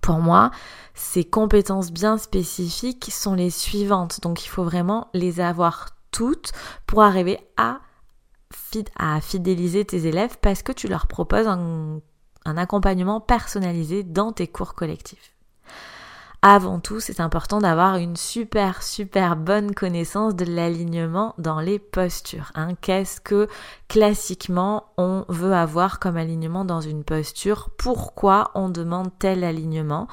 Pour 0.02 0.20
moi, 0.20 0.52
ces 0.94 1.24
compétences 1.24 1.92
bien 1.92 2.18
spécifiques 2.18 3.10
sont 3.12 3.34
les 3.34 3.50
suivantes, 3.50 4.22
donc 4.22 4.46
il 4.46 4.50
faut 4.50 4.64
vraiment 4.64 5.08
les 5.14 5.40
avoir 5.40 5.90
toutes 6.12 6.52
pour 6.86 7.02
arriver 7.02 7.40
à 7.58 7.80
à 8.98 9.22
fidéliser 9.22 9.86
tes 9.86 10.06
élèves 10.06 10.38
parce 10.42 10.64
que 10.64 10.72
tu 10.72 10.88
leur 10.88 11.08
proposes 11.08 11.48
un, 11.48 12.02
accompagnement 12.46 13.22
personnalisé 13.22 14.04
dans 14.04 14.32
tes 14.32 14.48
cours 14.48 14.74
collectifs. 14.74 15.36
Avant 16.42 16.80
tout, 16.80 17.00
c'est 17.00 17.20
important 17.20 17.60
d'avoir 17.60 17.98
une 17.98 18.16
super 18.16 18.82
super 18.82 19.36
bonne 19.36 19.76
connaissance 19.76 20.36
de 20.36 20.46
l'alignement 20.46 21.36
dans 21.38 21.60
les 21.60 21.80
postures. 21.80 22.52
Hein. 22.56 22.76
Qu'est-ce 22.82 23.20
que 23.20 23.48
classiquement 23.90 24.86
on 24.98 25.26
veut 25.28 25.54
avoir 25.54 26.00
comme 26.00 26.16
alignement 26.18 26.64
dans 26.64 26.82
une 26.82 27.04
posture? 27.04 27.70
Pourquoi 27.78 28.52
on 28.56 28.70
demande 28.70 29.12
tel 29.20 29.44
alignement? 29.44 30.08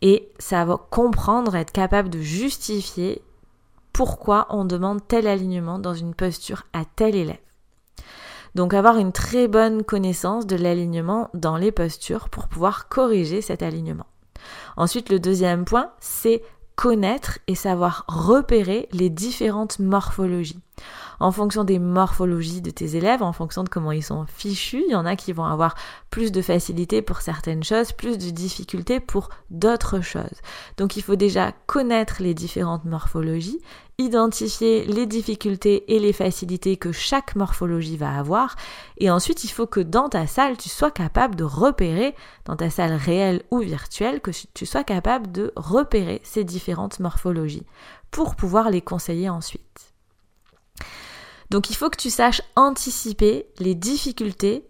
Et 0.00 0.30
ça 0.38 0.64
va 0.64 0.76
comprendre, 0.76 1.56
être 1.56 1.72
capable 1.72 2.08
de 2.08 2.20
justifier 2.20 3.20
pourquoi 3.92 4.46
on 4.50 4.64
demande 4.64 5.00
tel 5.08 5.26
alignement 5.26 5.80
dans 5.80 5.94
une 5.94 6.14
posture 6.14 6.62
à 6.72 6.84
tel 6.84 7.16
élève. 7.16 7.47
Donc 8.54 8.74
avoir 8.74 8.98
une 8.98 9.12
très 9.12 9.48
bonne 9.48 9.82
connaissance 9.82 10.46
de 10.46 10.56
l'alignement 10.56 11.30
dans 11.34 11.56
les 11.56 11.72
postures 11.72 12.28
pour 12.28 12.48
pouvoir 12.48 12.88
corriger 12.88 13.40
cet 13.40 13.62
alignement. 13.62 14.06
Ensuite, 14.76 15.10
le 15.10 15.20
deuxième 15.20 15.64
point, 15.64 15.90
c'est 16.00 16.42
connaître 16.76 17.40
et 17.48 17.56
savoir 17.56 18.04
repérer 18.06 18.88
les 18.92 19.10
différentes 19.10 19.80
morphologies. 19.80 20.60
En 21.20 21.32
fonction 21.32 21.64
des 21.64 21.78
morphologies 21.78 22.62
de 22.62 22.70
tes 22.70 22.96
élèves, 22.96 23.22
en 23.22 23.32
fonction 23.32 23.64
de 23.64 23.68
comment 23.68 23.92
ils 23.92 24.02
sont 24.02 24.26
fichus. 24.26 24.84
Il 24.86 24.92
y 24.92 24.96
en 24.96 25.06
a 25.06 25.16
qui 25.16 25.32
vont 25.32 25.44
avoir 25.44 25.74
plus 26.10 26.32
de 26.32 26.42
facilité 26.42 27.02
pour 27.02 27.20
certaines 27.20 27.64
choses, 27.64 27.92
plus 27.92 28.18
de 28.18 28.30
difficultés 28.30 29.00
pour 29.00 29.28
d'autres 29.50 30.00
choses. 30.00 30.40
Donc 30.76 30.96
il 30.96 31.02
faut 31.02 31.16
déjà 31.16 31.52
connaître 31.66 32.16
les 32.20 32.34
différentes 32.34 32.84
morphologies, 32.84 33.60
identifier 33.98 34.84
les 34.84 35.06
difficultés 35.06 35.92
et 35.94 35.98
les 35.98 36.12
facilités 36.12 36.76
que 36.76 36.92
chaque 36.92 37.34
morphologie 37.34 37.96
va 37.96 38.16
avoir, 38.16 38.54
et 38.98 39.10
ensuite 39.10 39.42
il 39.42 39.50
faut 39.50 39.66
que 39.66 39.80
dans 39.80 40.08
ta 40.08 40.26
salle, 40.28 40.56
tu 40.56 40.68
sois 40.68 40.92
capable 40.92 41.34
de 41.34 41.44
repérer, 41.44 42.14
dans 42.44 42.56
ta 42.56 42.70
salle 42.70 42.94
réelle 42.94 43.42
ou 43.50 43.58
virtuelle, 43.58 44.20
que 44.20 44.30
tu 44.54 44.66
sois 44.66 44.84
capable 44.84 45.32
de 45.32 45.52
repérer 45.56 46.20
ces 46.22 46.44
différentes 46.44 47.00
morphologies 47.00 47.66
pour 48.10 48.36
pouvoir 48.36 48.70
les 48.70 48.82
conseiller 48.82 49.28
ensuite. 49.28 49.97
Donc 51.50 51.70
il 51.70 51.76
faut 51.76 51.90
que 51.90 51.96
tu 51.96 52.10
saches 52.10 52.42
anticiper 52.56 53.46
les 53.58 53.74
difficultés 53.74 54.68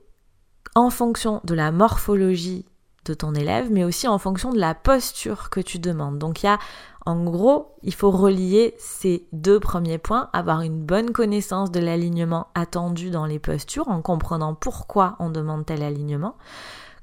en 0.75 0.91
fonction 0.91 1.41
de 1.45 1.55
la 1.55 1.73
morphologie 1.73 2.65
de 3.05 3.15
ton 3.15 3.35
élève, 3.35 3.71
mais 3.71 3.85
aussi 3.85 4.07
en 4.07 4.19
fonction 4.19 4.53
de 4.53 4.59
la 4.59 4.75
posture 4.75 5.51
que 5.51 5.61
tu 5.61 5.79
demandes. 5.79 6.19
Donc 6.19 6.43
il 6.43 6.47
y 6.47 6.49
a, 6.49 6.59
en 7.07 7.25
gros, 7.25 7.75
il 7.83 7.95
faut 7.95 8.11
relier 8.11 8.75
ces 8.79 9.27
deux 9.33 9.59
premiers 9.59 9.99
points, 9.99 10.29
avoir 10.33 10.61
une 10.61 10.83
bonne 10.83 11.11
connaissance 11.13 11.71
de 11.71 11.81
l'alignement 11.81 12.49
attendu 12.55 13.11
dans 13.11 13.27
les 13.27 13.39
postures, 13.39 13.89
en 13.89 14.03
comprenant 14.03 14.55
pourquoi 14.55 15.17
on 15.19 15.31
demande 15.31 15.65
tel 15.67 15.83
alignement, 15.83 16.37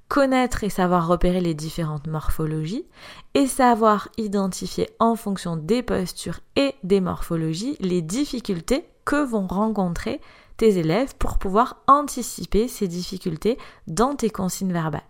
connaître 0.08 0.64
et 0.64 0.70
savoir 0.70 1.08
repérer 1.08 1.42
les 1.42 1.54
différentes 1.54 2.08
morphologies, 2.08 2.86
et 3.34 3.48
savoir 3.48 4.10
identifier 4.18 4.90
en 5.00 5.16
fonction 5.16 5.58
des 5.58 5.84
postures 5.84 6.40
et 6.56 6.76
des 6.84 7.02
morphologies 7.02 7.78
les 7.80 8.02
difficultés 8.02 8.86
que 9.04 9.24
vont 9.24 9.48
rencontrer 9.48 10.22
tes 10.58 10.78
élèves 10.78 11.16
pour 11.18 11.38
pouvoir 11.38 11.82
anticiper 11.88 12.68
ces 12.68 12.88
difficultés 12.88 13.58
dans 13.88 14.16
tes 14.16 14.30
consignes 14.30 14.74
verbales. 14.74 15.04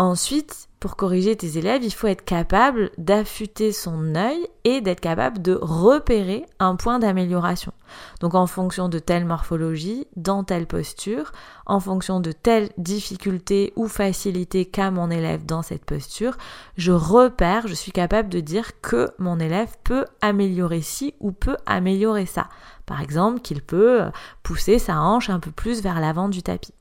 Ensuite, 0.00 0.68
pour 0.78 0.94
corriger 0.94 1.34
tes 1.34 1.58
élèves, 1.58 1.82
il 1.82 1.92
faut 1.92 2.06
être 2.06 2.24
capable 2.24 2.92
d'affûter 2.98 3.72
son 3.72 4.14
œil 4.14 4.46
et 4.62 4.80
d'être 4.80 5.00
capable 5.00 5.42
de 5.42 5.58
repérer 5.60 6.46
un 6.60 6.76
point 6.76 7.00
d'amélioration. 7.00 7.72
Donc 8.20 8.36
en 8.36 8.46
fonction 8.46 8.88
de 8.88 9.00
telle 9.00 9.24
morphologie, 9.24 10.06
dans 10.14 10.44
telle 10.44 10.68
posture, 10.68 11.32
en 11.66 11.80
fonction 11.80 12.20
de 12.20 12.30
telle 12.30 12.70
difficulté 12.78 13.72
ou 13.74 13.88
facilité 13.88 14.66
qu'a 14.66 14.92
mon 14.92 15.10
élève 15.10 15.44
dans 15.44 15.62
cette 15.62 15.84
posture, 15.84 16.36
je 16.76 16.92
repère, 16.92 17.66
je 17.66 17.74
suis 17.74 17.90
capable 17.90 18.28
de 18.28 18.38
dire 18.38 18.80
que 18.80 19.10
mon 19.18 19.40
élève 19.40 19.74
peut 19.82 20.04
améliorer 20.20 20.80
ci 20.80 21.14
ou 21.18 21.32
peut 21.32 21.56
améliorer 21.66 22.26
ça. 22.26 22.46
Par 22.86 23.00
exemple, 23.00 23.40
qu'il 23.40 23.62
peut 23.62 24.02
pousser 24.44 24.78
sa 24.78 25.00
hanche 25.00 25.28
un 25.28 25.40
peu 25.40 25.50
plus 25.50 25.82
vers 25.82 25.98
l'avant 25.98 26.28
du 26.28 26.44
tapis. 26.44 26.74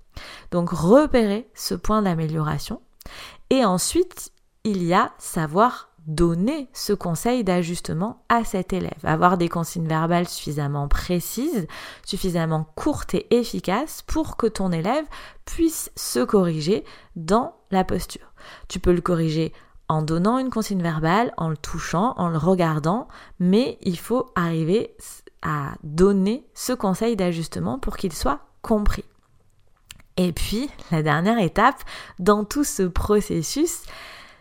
Donc 0.51 0.69
repérer 0.69 1.47
ce 1.55 1.73
point 1.73 2.03
d'amélioration 2.03 2.79
et 3.49 3.65
ensuite, 3.65 4.31
il 4.63 4.83
y 4.83 4.93
a 4.93 5.11
savoir 5.17 5.89
donner 6.07 6.69
ce 6.73 6.93
conseil 6.93 7.43
d'ajustement 7.43 8.23
à 8.29 8.45
cet 8.45 8.71
élève, 8.71 8.99
avoir 9.03 9.37
des 9.37 9.49
consignes 9.49 9.87
verbales 9.87 10.27
suffisamment 10.27 10.87
précises, 10.87 11.67
suffisamment 12.05 12.65
courtes 12.75 13.13
et 13.13 13.27
efficaces 13.37 14.03
pour 14.07 14.37
que 14.37 14.47
ton 14.47 14.71
élève 14.71 15.05
puisse 15.45 15.91
se 15.95 16.19
corriger 16.19 16.85
dans 17.17 17.55
la 17.71 17.83
posture. 17.83 18.33
Tu 18.69 18.79
peux 18.79 18.93
le 18.93 19.01
corriger 19.01 19.53
en 19.89 20.01
donnant 20.01 20.37
une 20.37 20.49
consigne 20.49 20.81
verbale, 20.81 21.33
en 21.37 21.49
le 21.49 21.57
touchant, 21.57 22.13
en 22.17 22.29
le 22.29 22.37
regardant, 22.37 23.07
mais 23.39 23.77
il 23.81 23.97
faut 23.97 24.31
arriver 24.35 24.95
à 25.41 25.73
donner 25.83 26.45
ce 26.53 26.73
conseil 26.73 27.15
d'ajustement 27.15 27.79
pour 27.79 27.97
qu'il 27.97 28.13
soit 28.13 28.39
compris. 28.61 29.05
Et 30.17 30.31
puis, 30.31 30.69
la 30.91 31.03
dernière 31.03 31.39
étape 31.39 31.81
dans 32.19 32.43
tout 32.43 32.63
ce 32.63 32.83
processus, 32.83 33.83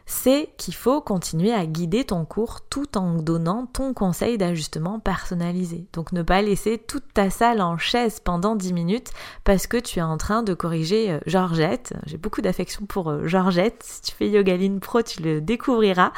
c'est 0.07 0.51
qu'il 0.57 0.75
faut 0.75 1.01
continuer 1.01 1.53
à 1.53 1.67
guider 1.67 2.05
ton 2.05 2.25
cours 2.25 2.61
tout 2.71 2.97
en 2.97 3.15
donnant 3.15 3.67
ton 3.67 3.93
conseil 3.93 4.39
d'ajustement 4.39 5.01
personnalisé. 5.01 5.89
Donc 5.93 6.13
ne 6.13 6.23
pas 6.23 6.43
laisser 6.43 6.79
toute 6.79 7.13
ta 7.13 7.29
salle 7.29 7.61
en 7.61 7.77
chaise 7.77 8.21
pendant 8.21 8.55
10 8.55 8.73
minutes 8.73 9.11
parce 9.43 9.67
que 9.67 9.77
tu 9.77 9.99
es 9.99 10.03
en 10.03 10.17
train 10.17 10.45
de 10.45 10.55
corriger 10.55 11.11
euh, 11.11 11.19
Georgette. 11.27 11.93
J'ai 12.07 12.19
beaucoup 12.19 12.41
d'affection 12.41 12.87
pour 12.87 13.11
euh, 13.11 13.27
Georgette. 13.27 13.83
Si 13.83 14.03
tu 14.03 14.13
fais 14.13 14.31
Yogaline 14.31 14.79
Pro, 14.79 15.03
tu 15.03 15.23
le 15.23 15.41
découvriras. 15.41 16.13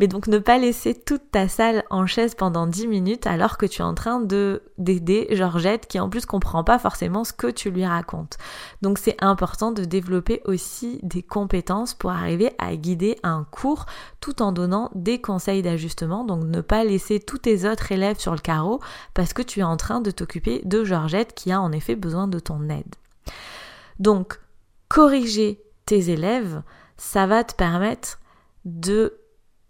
Mais 0.00 0.08
donc 0.08 0.28
ne 0.28 0.38
pas 0.38 0.56
laisser 0.56 0.94
toute 0.94 1.30
ta 1.30 1.46
salle 1.46 1.84
en 1.90 2.06
chaise 2.06 2.34
pendant 2.34 2.66
10 2.66 2.86
minutes 2.86 3.26
alors 3.26 3.58
que 3.58 3.66
tu 3.66 3.82
es 3.82 3.84
en 3.84 3.94
train 3.94 4.20
de 4.20 4.62
d'aider 4.78 5.28
Georgette 5.30 5.86
qui 5.86 6.00
en 6.00 6.08
plus 6.08 6.26
comprend 6.26 6.64
pas 6.64 6.78
forcément 6.78 7.24
ce 7.24 7.34
que 7.34 7.48
tu 7.48 7.70
lui 7.70 7.84
racontes. 7.84 8.38
Donc 8.80 8.98
c'est 8.98 9.16
important 9.22 9.72
de 9.72 9.84
développer 9.84 10.40
aussi 10.46 11.00
des 11.02 11.22
compétences 11.22 11.92
pour 11.92 12.10
arriver 12.10 12.52
à 12.58 12.76
guider 12.76 13.16
cours 13.50 13.86
tout 14.20 14.42
en 14.42 14.52
donnant 14.52 14.90
des 14.94 15.20
conseils 15.20 15.62
d'ajustement. 15.62 16.24
Donc 16.24 16.44
ne 16.44 16.60
pas 16.60 16.84
laisser 16.84 17.20
tous 17.20 17.38
tes 17.38 17.68
autres 17.68 17.92
élèves 17.92 18.18
sur 18.18 18.32
le 18.32 18.38
carreau 18.38 18.80
parce 19.14 19.32
que 19.32 19.42
tu 19.42 19.60
es 19.60 19.64
en 19.64 19.76
train 19.76 20.00
de 20.00 20.10
t'occuper 20.10 20.62
de 20.64 20.84
Georgette 20.84 21.34
qui 21.34 21.52
a 21.52 21.60
en 21.60 21.72
effet 21.72 21.96
besoin 21.96 22.28
de 22.28 22.38
ton 22.38 22.68
aide. 22.68 22.94
Donc 23.98 24.40
corriger 24.88 25.62
tes 25.84 26.10
élèves, 26.10 26.62
ça 26.96 27.26
va 27.26 27.44
te 27.44 27.54
permettre 27.54 28.18
de 28.64 29.18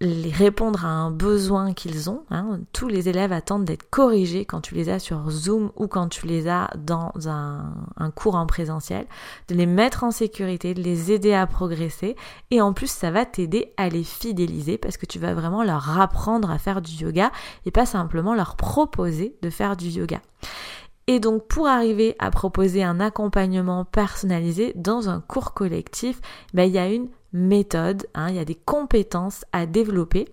les 0.01 0.31
répondre 0.31 0.85
à 0.85 0.89
un 0.89 1.11
besoin 1.11 1.73
qu'ils 1.73 2.11
ont. 2.11 2.25
Hein. 2.31 2.61
Tous 2.73 2.87
les 2.87 3.09
élèves 3.09 3.33
attendent 3.33 3.65
d'être 3.65 3.89
corrigés 3.89 4.45
quand 4.45 4.61
tu 4.61 4.75
les 4.75 4.91
as 4.91 4.99
sur 4.99 5.31
Zoom 5.31 5.71
ou 5.75 5.87
quand 5.87 6.09
tu 6.09 6.27
les 6.27 6.49
as 6.49 6.71
dans 6.77 7.13
un, 7.27 7.73
un, 7.97 8.11
cours 8.11 8.35
en 8.35 8.47
présentiel, 8.47 9.07
de 9.49 9.55
les 9.55 9.65
mettre 9.65 10.05
en 10.05 10.11
sécurité, 10.11 10.75
de 10.75 10.83
les 10.83 11.13
aider 11.13 11.33
à 11.33 11.47
progresser. 11.47 12.15
Et 12.51 12.61
en 12.61 12.75
plus, 12.75 12.91
ça 12.91 13.11
va 13.11 13.25
t'aider 13.25 13.73
à 13.79 13.89
les 13.89 14.05
fidéliser 14.05 14.77
parce 14.77 14.99
que 14.99 15.07
tu 15.07 15.19
vas 15.19 15.33
vraiment 15.33 15.65
leur 15.65 15.99
apprendre 15.99 16.51
à 16.51 16.59
faire 16.59 16.83
du 16.83 16.93
yoga 16.93 17.33
et 17.65 17.71
pas 17.71 17.87
simplement 17.87 18.35
leur 18.35 18.57
proposer 18.57 19.37
de 19.41 19.49
faire 19.49 19.77
du 19.77 19.89
yoga. 19.89 20.21
Et 21.09 21.21
donc 21.21 21.47
pour 21.47 21.69
arriver 21.69 22.17
à 22.19 22.31
proposer 22.31 22.83
un 22.83 22.99
accompagnement 22.99 23.85
personnalisé 23.85 24.73
dans 24.75 25.09
un 25.09 25.21
cours 25.21 25.55
collectif, 25.55 26.21
ben, 26.53 26.65
il 26.65 26.73
y 26.73 26.79
a 26.79 26.89
une 26.89 27.09
méthode, 27.37 28.07
hein, 28.15 28.31
il 28.31 28.37
y 28.37 28.41
a 28.41 28.45
des 28.45 28.55
compétences 28.57 29.45
à 29.53 29.67
développer. 29.67 30.27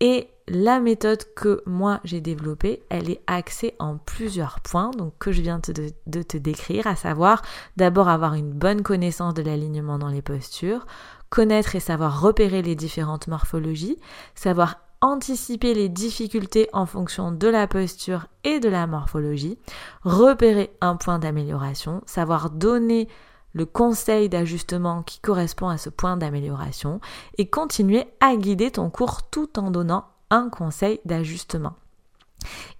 Et 0.00 0.28
la 0.48 0.78
méthode 0.78 1.22
que 1.34 1.62
moi 1.66 2.00
j'ai 2.04 2.20
développée, 2.20 2.82
elle 2.88 3.10
est 3.10 3.20
axée 3.26 3.74
en 3.78 3.96
plusieurs 3.96 4.60
points, 4.60 4.90
donc 4.90 5.14
que 5.18 5.32
je 5.32 5.42
viens 5.42 5.60
de 6.06 6.22
te 6.22 6.36
décrire, 6.36 6.86
à 6.86 6.96
savoir 6.96 7.42
d'abord 7.76 8.08
avoir 8.08 8.34
une 8.34 8.52
bonne 8.52 8.82
connaissance 8.82 9.34
de 9.34 9.42
l'alignement 9.42 9.98
dans 9.98 10.08
les 10.08 10.22
postures, 10.22 10.86
connaître 11.30 11.74
et 11.74 11.80
savoir 11.80 12.20
repérer 12.20 12.62
les 12.62 12.76
différentes 12.76 13.26
morphologies, 13.26 13.98
savoir 14.34 14.76
anticiper 15.00 15.74
les 15.74 15.88
difficultés 15.88 16.68
en 16.72 16.86
fonction 16.86 17.32
de 17.32 17.48
la 17.48 17.66
posture 17.66 18.26
et 18.44 18.60
de 18.60 18.68
la 18.68 18.86
morphologie, 18.86 19.58
repérer 20.02 20.70
un 20.80 20.96
point 20.96 21.18
d'amélioration, 21.18 22.02
savoir 22.06 22.50
donner 22.50 23.08
le 23.56 23.64
conseil 23.64 24.28
d'ajustement 24.28 25.02
qui 25.02 25.18
correspond 25.18 25.68
à 25.68 25.78
ce 25.78 25.88
point 25.88 26.18
d'amélioration 26.18 27.00
et 27.38 27.48
continuer 27.48 28.04
à 28.20 28.36
guider 28.36 28.70
ton 28.70 28.90
cours 28.90 29.22
tout 29.30 29.58
en 29.58 29.70
donnant 29.70 30.04
un 30.28 30.50
conseil 30.50 31.00
d'ajustement. 31.06 31.72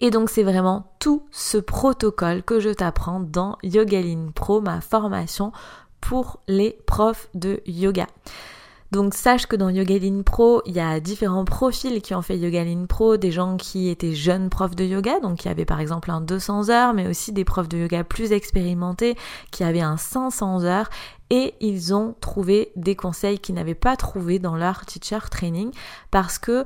Et 0.03 0.11
donc 0.11 0.29
c'est 0.29 0.43
vraiment 0.43 0.93
tout 0.99 1.25
ce 1.31 1.57
protocole 1.57 2.43
que 2.43 2.61
je 2.61 2.69
t'apprends 2.69 3.21
dans 3.21 3.57
Yogaline 3.63 4.33
Pro, 4.33 4.61
ma 4.61 4.83
formation 4.83 5.51
pour 6.03 6.41
les 6.47 6.79
profs 6.85 7.31
de 7.35 7.63
yoga. 7.67 8.07
Donc 8.93 9.15
sache 9.15 9.47
que 9.47 9.57
dans 9.57 9.69
Yogaline 9.69 10.23
Pro, 10.23 10.63
il 10.65 10.75
y 10.75 10.81
a 10.81 11.01
différents 11.01 11.45
profils 11.45 12.01
qui 12.01 12.15
ont 12.15 12.23
fait 12.23 12.39
Yogaline 12.39 12.87
Pro, 12.87 13.17
des 13.17 13.33
gens 13.33 13.57
qui 13.57 13.89
étaient 13.89 14.15
jeunes 14.15 14.49
profs 14.49 14.77
de 14.77 14.85
yoga, 14.85 15.19
donc 15.21 15.39
qui 15.39 15.49
avaient 15.49 15.65
par 15.65 15.81
exemple 15.81 16.11
un 16.11 16.21
200 16.21 16.71
heures, 16.71 16.95
mais 16.95 17.09
aussi 17.09 17.33
des 17.33 17.45
profs 17.45 17.69
de 17.69 17.79
yoga 17.79 18.05
plus 18.05 18.33
expérimentés 18.33 19.17
qui 19.51 19.65
avaient 19.65 19.81
un 19.81 19.97
500 19.97 20.65
heures. 20.65 20.89
Et 21.31 21.55
ils 21.61 21.93
ont 21.93 22.15
trouvé 22.21 22.71
des 22.77 22.95
conseils 22.95 23.41
qu'ils 23.41 23.57
n'avaient 23.57 23.75
pas 23.75 23.97
trouvé 23.97 24.39
dans 24.39 24.55
leur 24.55 24.87
teacher 24.87 25.19
training 25.29 25.73
parce 26.13 26.39
que 26.39 26.65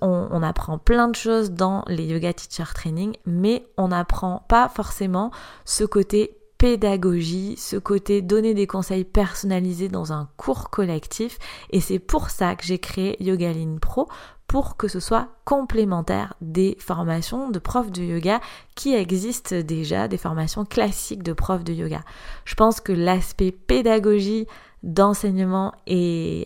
on, 0.00 0.28
on, 0.30 0.42
apprend 0.42 0.78
plein 0.78 1.08
de 1.08 1.14
choses 1.14 1.50
dans 1.50 1.84
les 1.86 2.04
yoga 2.04 2.32
teacher 2.32 2.72
training 2.74 3.14
mais 3.26 3.66
on 3.76 3.88
n'apprend 3.88 4.46
pas 4.48 4.70
forcément 4.70 5.30
ce 5.66 5.84
côté 5.84 6.38
pédagogie, 6.64 7.56
ce 7.58 7.76
côté 7.76 8.22
donner 8.22 8.54
des 8.54 8.66
conseils 8.66 9.04
personnalisés 9.04 9.90
dans 9.90 10.14
un 10.14 10.30
cours 10.38 10.70
collectif 10.70 11.38
et 11.68 11.82
c'est 11.82 11.98
pour 11.98 12.30
ça 12.30 12.56
que 12.56 12.64
j'ai 12.64 12.78
créé 12.78 13.22
Yogaline 13.22 13.78
Pro 13.78 14.08
pour 14.46 14.78
que 14.78 14.88
ce 14.88 14.98
soit 14.98 15.28
complémentaire 15.44 16.32
des 16.40 16.74
formations 16.80 17.50
de 17.50 17.58
profs 17.58 17.92
de 17.92 18.02
yoga 18.02 18.40
qui 18.76 18.94
existent 18.94 19.56
déjà, 19.60 20.08
des 20.08 20.16
formations 20.16 20.64
classiques 20.64 21.22
de 21.22 21.34
profs 21.34 21.64
de 21.64 21.74
yoga. 21.74 22.00
Je 22.46 22.54
pense 22.54 22.80
que 22.80 22.92
l'aspect 22.94 23.52
pédagogie 23.52 24.46
d'enseignement 24.82 25.74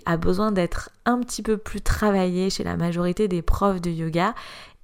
a 0.05 0.17
besoin 0.17 0.51
d'être 0.51 0.91
un 1.05 1.21
petit 1.21 1.43
peu 1.43 1.59
plus 1.59 1.81
travaillé 1.81 2.51
chez 2.51 2.65
la 2.65 2.77
majorité 2.77 3.29
des 3.29 3.43
profs 3.43 3.81
de 3.81 3.91
yoga 3.91 4.35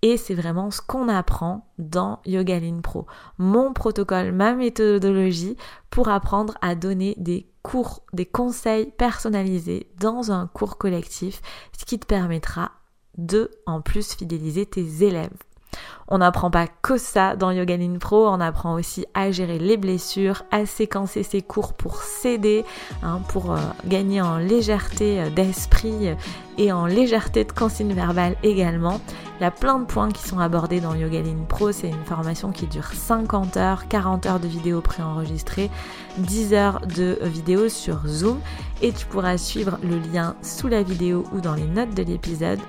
Et 0.07 0.19
c'est 0.19 0.35
vraiment 0.35 0.71
ce 0.71 0.83
qu'on 0.83 1.09
apprend 1.09 1.73
dans 1.79 2.21
Yogaline 2.27 2.83
Pro. 2.83 3.07
Mon 3.39 3.73
protocole, 3.73 4.33
ma 4.33 4.53
méthodologie 4.53 5.57
pour 5.89 6.11
apprendre 6.11 6.59
à 6.61 6.75
donner 6.75 7.15
des 7.17 7.49
cours, 7.63 8.05
des 8.13 8.27
conseils 8.27 8.93
personnalisés 8.99 9.91
dans 9.99 10.31
un 10.31 10.47
cours 10.47 10.77
collectif, 10.77 11.41
ce 11.79 11.87
qui 11.87 11.99
te 11.99 12.05
permettra 12.05 12.73
de 13.17 13.51
en 13.65 13.81
plus 13.81 14.13
fidéliser 14.13 14.67
tes 14.67 15.05
élèves. 15.05 15.33
On 16.09 16.19
n'apprend 16.19 16.51
pas 16.51 16.67
que 16.67 16.99
ça 16.99 17.35
dans 17.35 17.51
Yogaline 17.51 17.99
Pro, 17.99 18.29
on 18.29 18.41
apprend 18.41 18.75
aussi 18.75 19.07
à 19.15 19.31
gérer 19.31 19.59
les 19.59 19.77
blessures, 19.77 20.43
à 20.51 20.67
séquencer 20.67 21.23
ses 21.23 21.41
cours 21.41 21.73
pour 21.73 22.03
s'aider, 22.03 22.65
hein, 23.03 23.21
pour 23.29 23.53
euh, 23.53 23.59
gagner 23.87 24.21
en 24.21 24.37
légèreté 24.37 25.21
euh, 25.21 25.31
d'esprit 25.31 26.09
euh, 26.09 26.15
et 26.59 26.73
en 26.73 26.87
légèreté 26.87 27.45
de 27.45 27.53
consigne 27.53 27.95
verbale 27.95 28.37
également. 28.43 29.01
Il 29.41 29.43
y 29.43 29.47
a 29.47 29.51
plein 29.51 29.79
de 29.79 29.85
points 29.85 30.11
qui 30.11 30.23
sont 30.23 30.39
abordés 30.39 30.81
dans 30.81 30.95
Yogaline 30.95 31.47
Pro. 31.47 31.73
C'est 31.73 31.89
une 31.89 32.05
formation 32.05 32.53
qui 32.53 32.67
dure 32.67 32.87
50 32.87 33.57
heures, 33.57 33.89
40 33.89 34.27
heures 34.27 34.41
de 34.41 34.47
vidéos 34.47 34.81
préenregistrées, 34.81 35.71
10 36.19 36.55
heures 36.55 36.81
de 36.87 37.19
vidéos 37.23 37.69
sur 37.69 38.07
Zoom 38.07 38.39
et 38.83 38.93
tu 38.93 39.07
pourras 39.07 39.37
suivre 39.37 39.79
le 39.83 39.99
lien 39.99 40.37
sous 40.43 40.69
la 40.69 40.83
vidéo 40.83 41.25
ou 41.33 41.41
dans 41.41 41.55
les 41.55 41.67
notes 41.67 41.95
de 41.95 42.03
l'épisode 42.05 42.61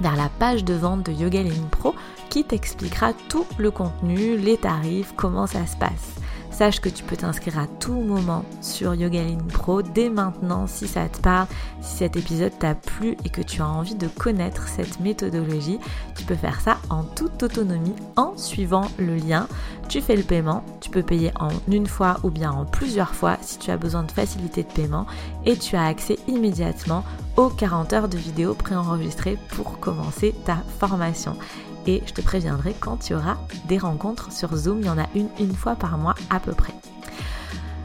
vers 0.00 0.16
la 0.16 0.28
page 0.38 0.64
de 0.64 0.74
vente 0.74 1.04
de 1.04 1.12
Yoga 1.12 1.40
Pro 1.70 1.94
qui 2.30 2.44
t'expliquera 2.44 3.12
tout 3.28 3.46
le 3.58 3.70
contenu, 3.70 4.36
les 4.36 4.56
tarifs, 4.56 5.12
comment 5.16 5.46
ça 5.46 5.66
se 5.66 5.76
passe. 5.76 6.14
Sache 6.54 6.80
que 6.80 6.88
tu 6.88 7.02
peux 7.02 7.16
t'inscrire 7.16 7.58
à 7.58 7.66
tout 7.66 8.00
moment 8.00 8.44
sur 8.60 8.94
Yogaline 8.94 9.42
Pro 9.42 9.82
dès 9.82 10.08
maintenant 10.08 10.68
si 10.68 10.86
ça 10.86 11.08
te 11.08 11.18
parle, 11.18 11.48
si 11.80 11.96
cet 11.96 12.16
épisode 12.16 12.56
t'a 12.56 12.76
plu 12.76 13.16
et 13.24 13.28
que 13.28 13.42
tu 13.42 13.60
as 13.60 13.66
envie 13.66 13.96
de 13.96 14.06
connaître 14.06 14.68
cette 14.68 15.00
méthodologie. 15.00 15.80
Tu 16.16 16.24
peux 16.24 16.36
faire 16.36 16.60
ça 16.60 16.78
en 16.90 17.02
toute 17.02 17.42
autonomie 17.42 17.96
en 18.14 18.36
suivant 18.36 18.88
le 18.98 19.16
lien. 19.16 19.48
Tu 19.88 20.00
fais 20.00 20.14
le 20.14 20.22
paiement, 20.22 20.62
tu 20.80 20.90
peux 20.90 21.02
payer 21.02 21.32
en 21.40 21.48
une 21.66 21.88
fois 21.88 22.18
ou 22.22 22.30
bien 22.30 22.52
en 22.52 22.64
plusieurs 22.64 23.16
fois 23.16 23.36
si 23.40 23.58
tu 23.58 23.72
as 23.72 23.76
besoin 23.76 24.04
de 24.04 24.12
facilité 24.12 24.62
de 24.62 24.72
paiement 24.72 25.06
et 25.44 25.56
tu 25.56 25.74
as 25.74 25.86
accès 25.86 26.20
immédiatement 26.28 27.02
aux 27.36 27.48
40 27.48 27.92
heures 27.94 28.08
de 28.08 28.16
vidéos 28.16 28.54
préenregistrées 28.54 29.38
pour 29.48 29.80
commencer 29.80 30.32
ta 30.44 30.58
formation 30.78 31.36
et 31.86 32.02
je 32.06 32.12
te 32.12 32.20
préviendrai 32.20 32.74
quand 32.78 33.08
il 33.08 33.12
y 33.12 33.16
aura 33.16 33.38
des 33.66 33.78
rencontres 33.78 34.32
sur 34.32 34.54
Zoom. 34.56 34.80
Il 34.80 34.86
y 34.86 34.90
en 34.90 34.98
a 34.98 35.06
une 35.14 35.28
une 35.38 35.54
fois 35.54 35.74
par 35.74 35.98
mois 35.98 36.14
à 36.30 36.40
peu 36.40 36.52
près. 36.52 36.74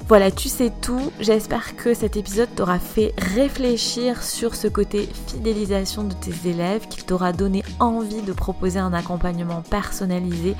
Voilà, 0.10 0.32
tu 0.32 0.50
sais 0.50 0.72
tout. 0.82 1.12
J'espère 1.20 1.76
que 1.76 1.94
cet 1.94 2.18
épisode 2.18 2.50
t'aura 2.56 2.80
fait 2.80 3.14
réfléchir 3.36 4.24
sur 4.24 4.56
ce 4.56 4.68
côté 4.68 5.08
fidélisation 5.28 6.04
de 6.04 6.16
tes 6.16 6.50
élèves, 6.50 6.88
qu'il 6.88 7.06
t'aura 7.06 7.32
donné 7.32 7.64
envie 7.80 8.24
de 8.24 8.34
proposer 8.34 8.80
un 8.80 8.92
accompagnement 8.92 9.62
personnalisé 9.62 10.56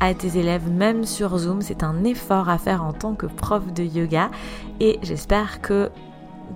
à 0.00 0.14
tes 0.14 0.38
élèves, 0.38 0.70
même 0.70 1.04
sur 1.04 1.36
Zoom. 1.36 1.60
C'est 1.60 1.82
un 1.82 2.02
effort 2.04 2.48
à 2.48 2.56
faire 2.56 2.82
en 2.82 2.94
tant 2.94 3.14
que 3.14 3.26
prof 3.26 3.70
de 3.74 3.82
yoga 3.82 4.30
et 4.80 4.98
j'espère 5.02 5.60
que 5.60 5.90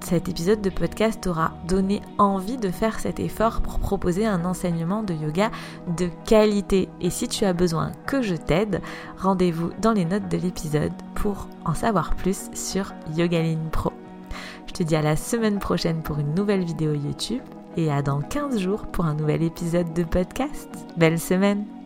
cet 0.01 0.29
épisode 0.29 0.61
de 0.61 0.71
podcast 0.71 1.21
t'aura 1.23 1.53
donné 1.67 2.01
envie 2.19 2.57
de 2.57 2.71
faire 2.71 3.01
cet 3.01 3.21
effort 3.21 3.61
pour 3.61 3.79
proposer 3.79 4.27
un 4.27 4.45
enseignement 4.45 5.03
de 5.03 5.15
yoga 5.15 5.51
de 5.97 6.09
qualité. 6.25 6.89
Et 7.01 7.11
si 7.11 7.29
tu 7.29 7.45
as 7.45 7.53
besoin 7.53 7.93
que 8.07 8.23
je 8.23 8.35
t'aide, 8.35 8.81
rendez-vous 9.19 9.71
dans 9.81 9.93
les 9.93 10.05
notes 10.05 10.29
de 10.29 10.37
l'épisode 10.37 10.93
pour 11.15 11.49
en 11.65 11.75
savoir 11.75 12.15
plus 12.15 12.51
sur 12.55 12.93
Yogaline 13.17 13.69
Pro. 13.71 13.93
Je 14.67 14.73
te 14.73 14.83
dis 14.83 14.97
à 14.97 15.03
la 15.03 15.17
semaine 15.17 15.59
prochaine 15.59 16.03
pour 16.03 16.19
une 16.19 16.35
nouvelle 16.35 16.65
vidéo 16.65 16.95
YouTube 16.95 17.43
et 17.77 17.91
à 17.91 18.03
dans 18.03 18.21
15 18.21 18.59
jours 18.59 18.87
pour 18.87 19.07
un 19.07 19.15
nouvel 19.15 19.43
épisode 19.43 19.93
de 19.95 20.05
podcast. 20.05 20.69
Belle 20.97 21.19
semaine 21.19 21.78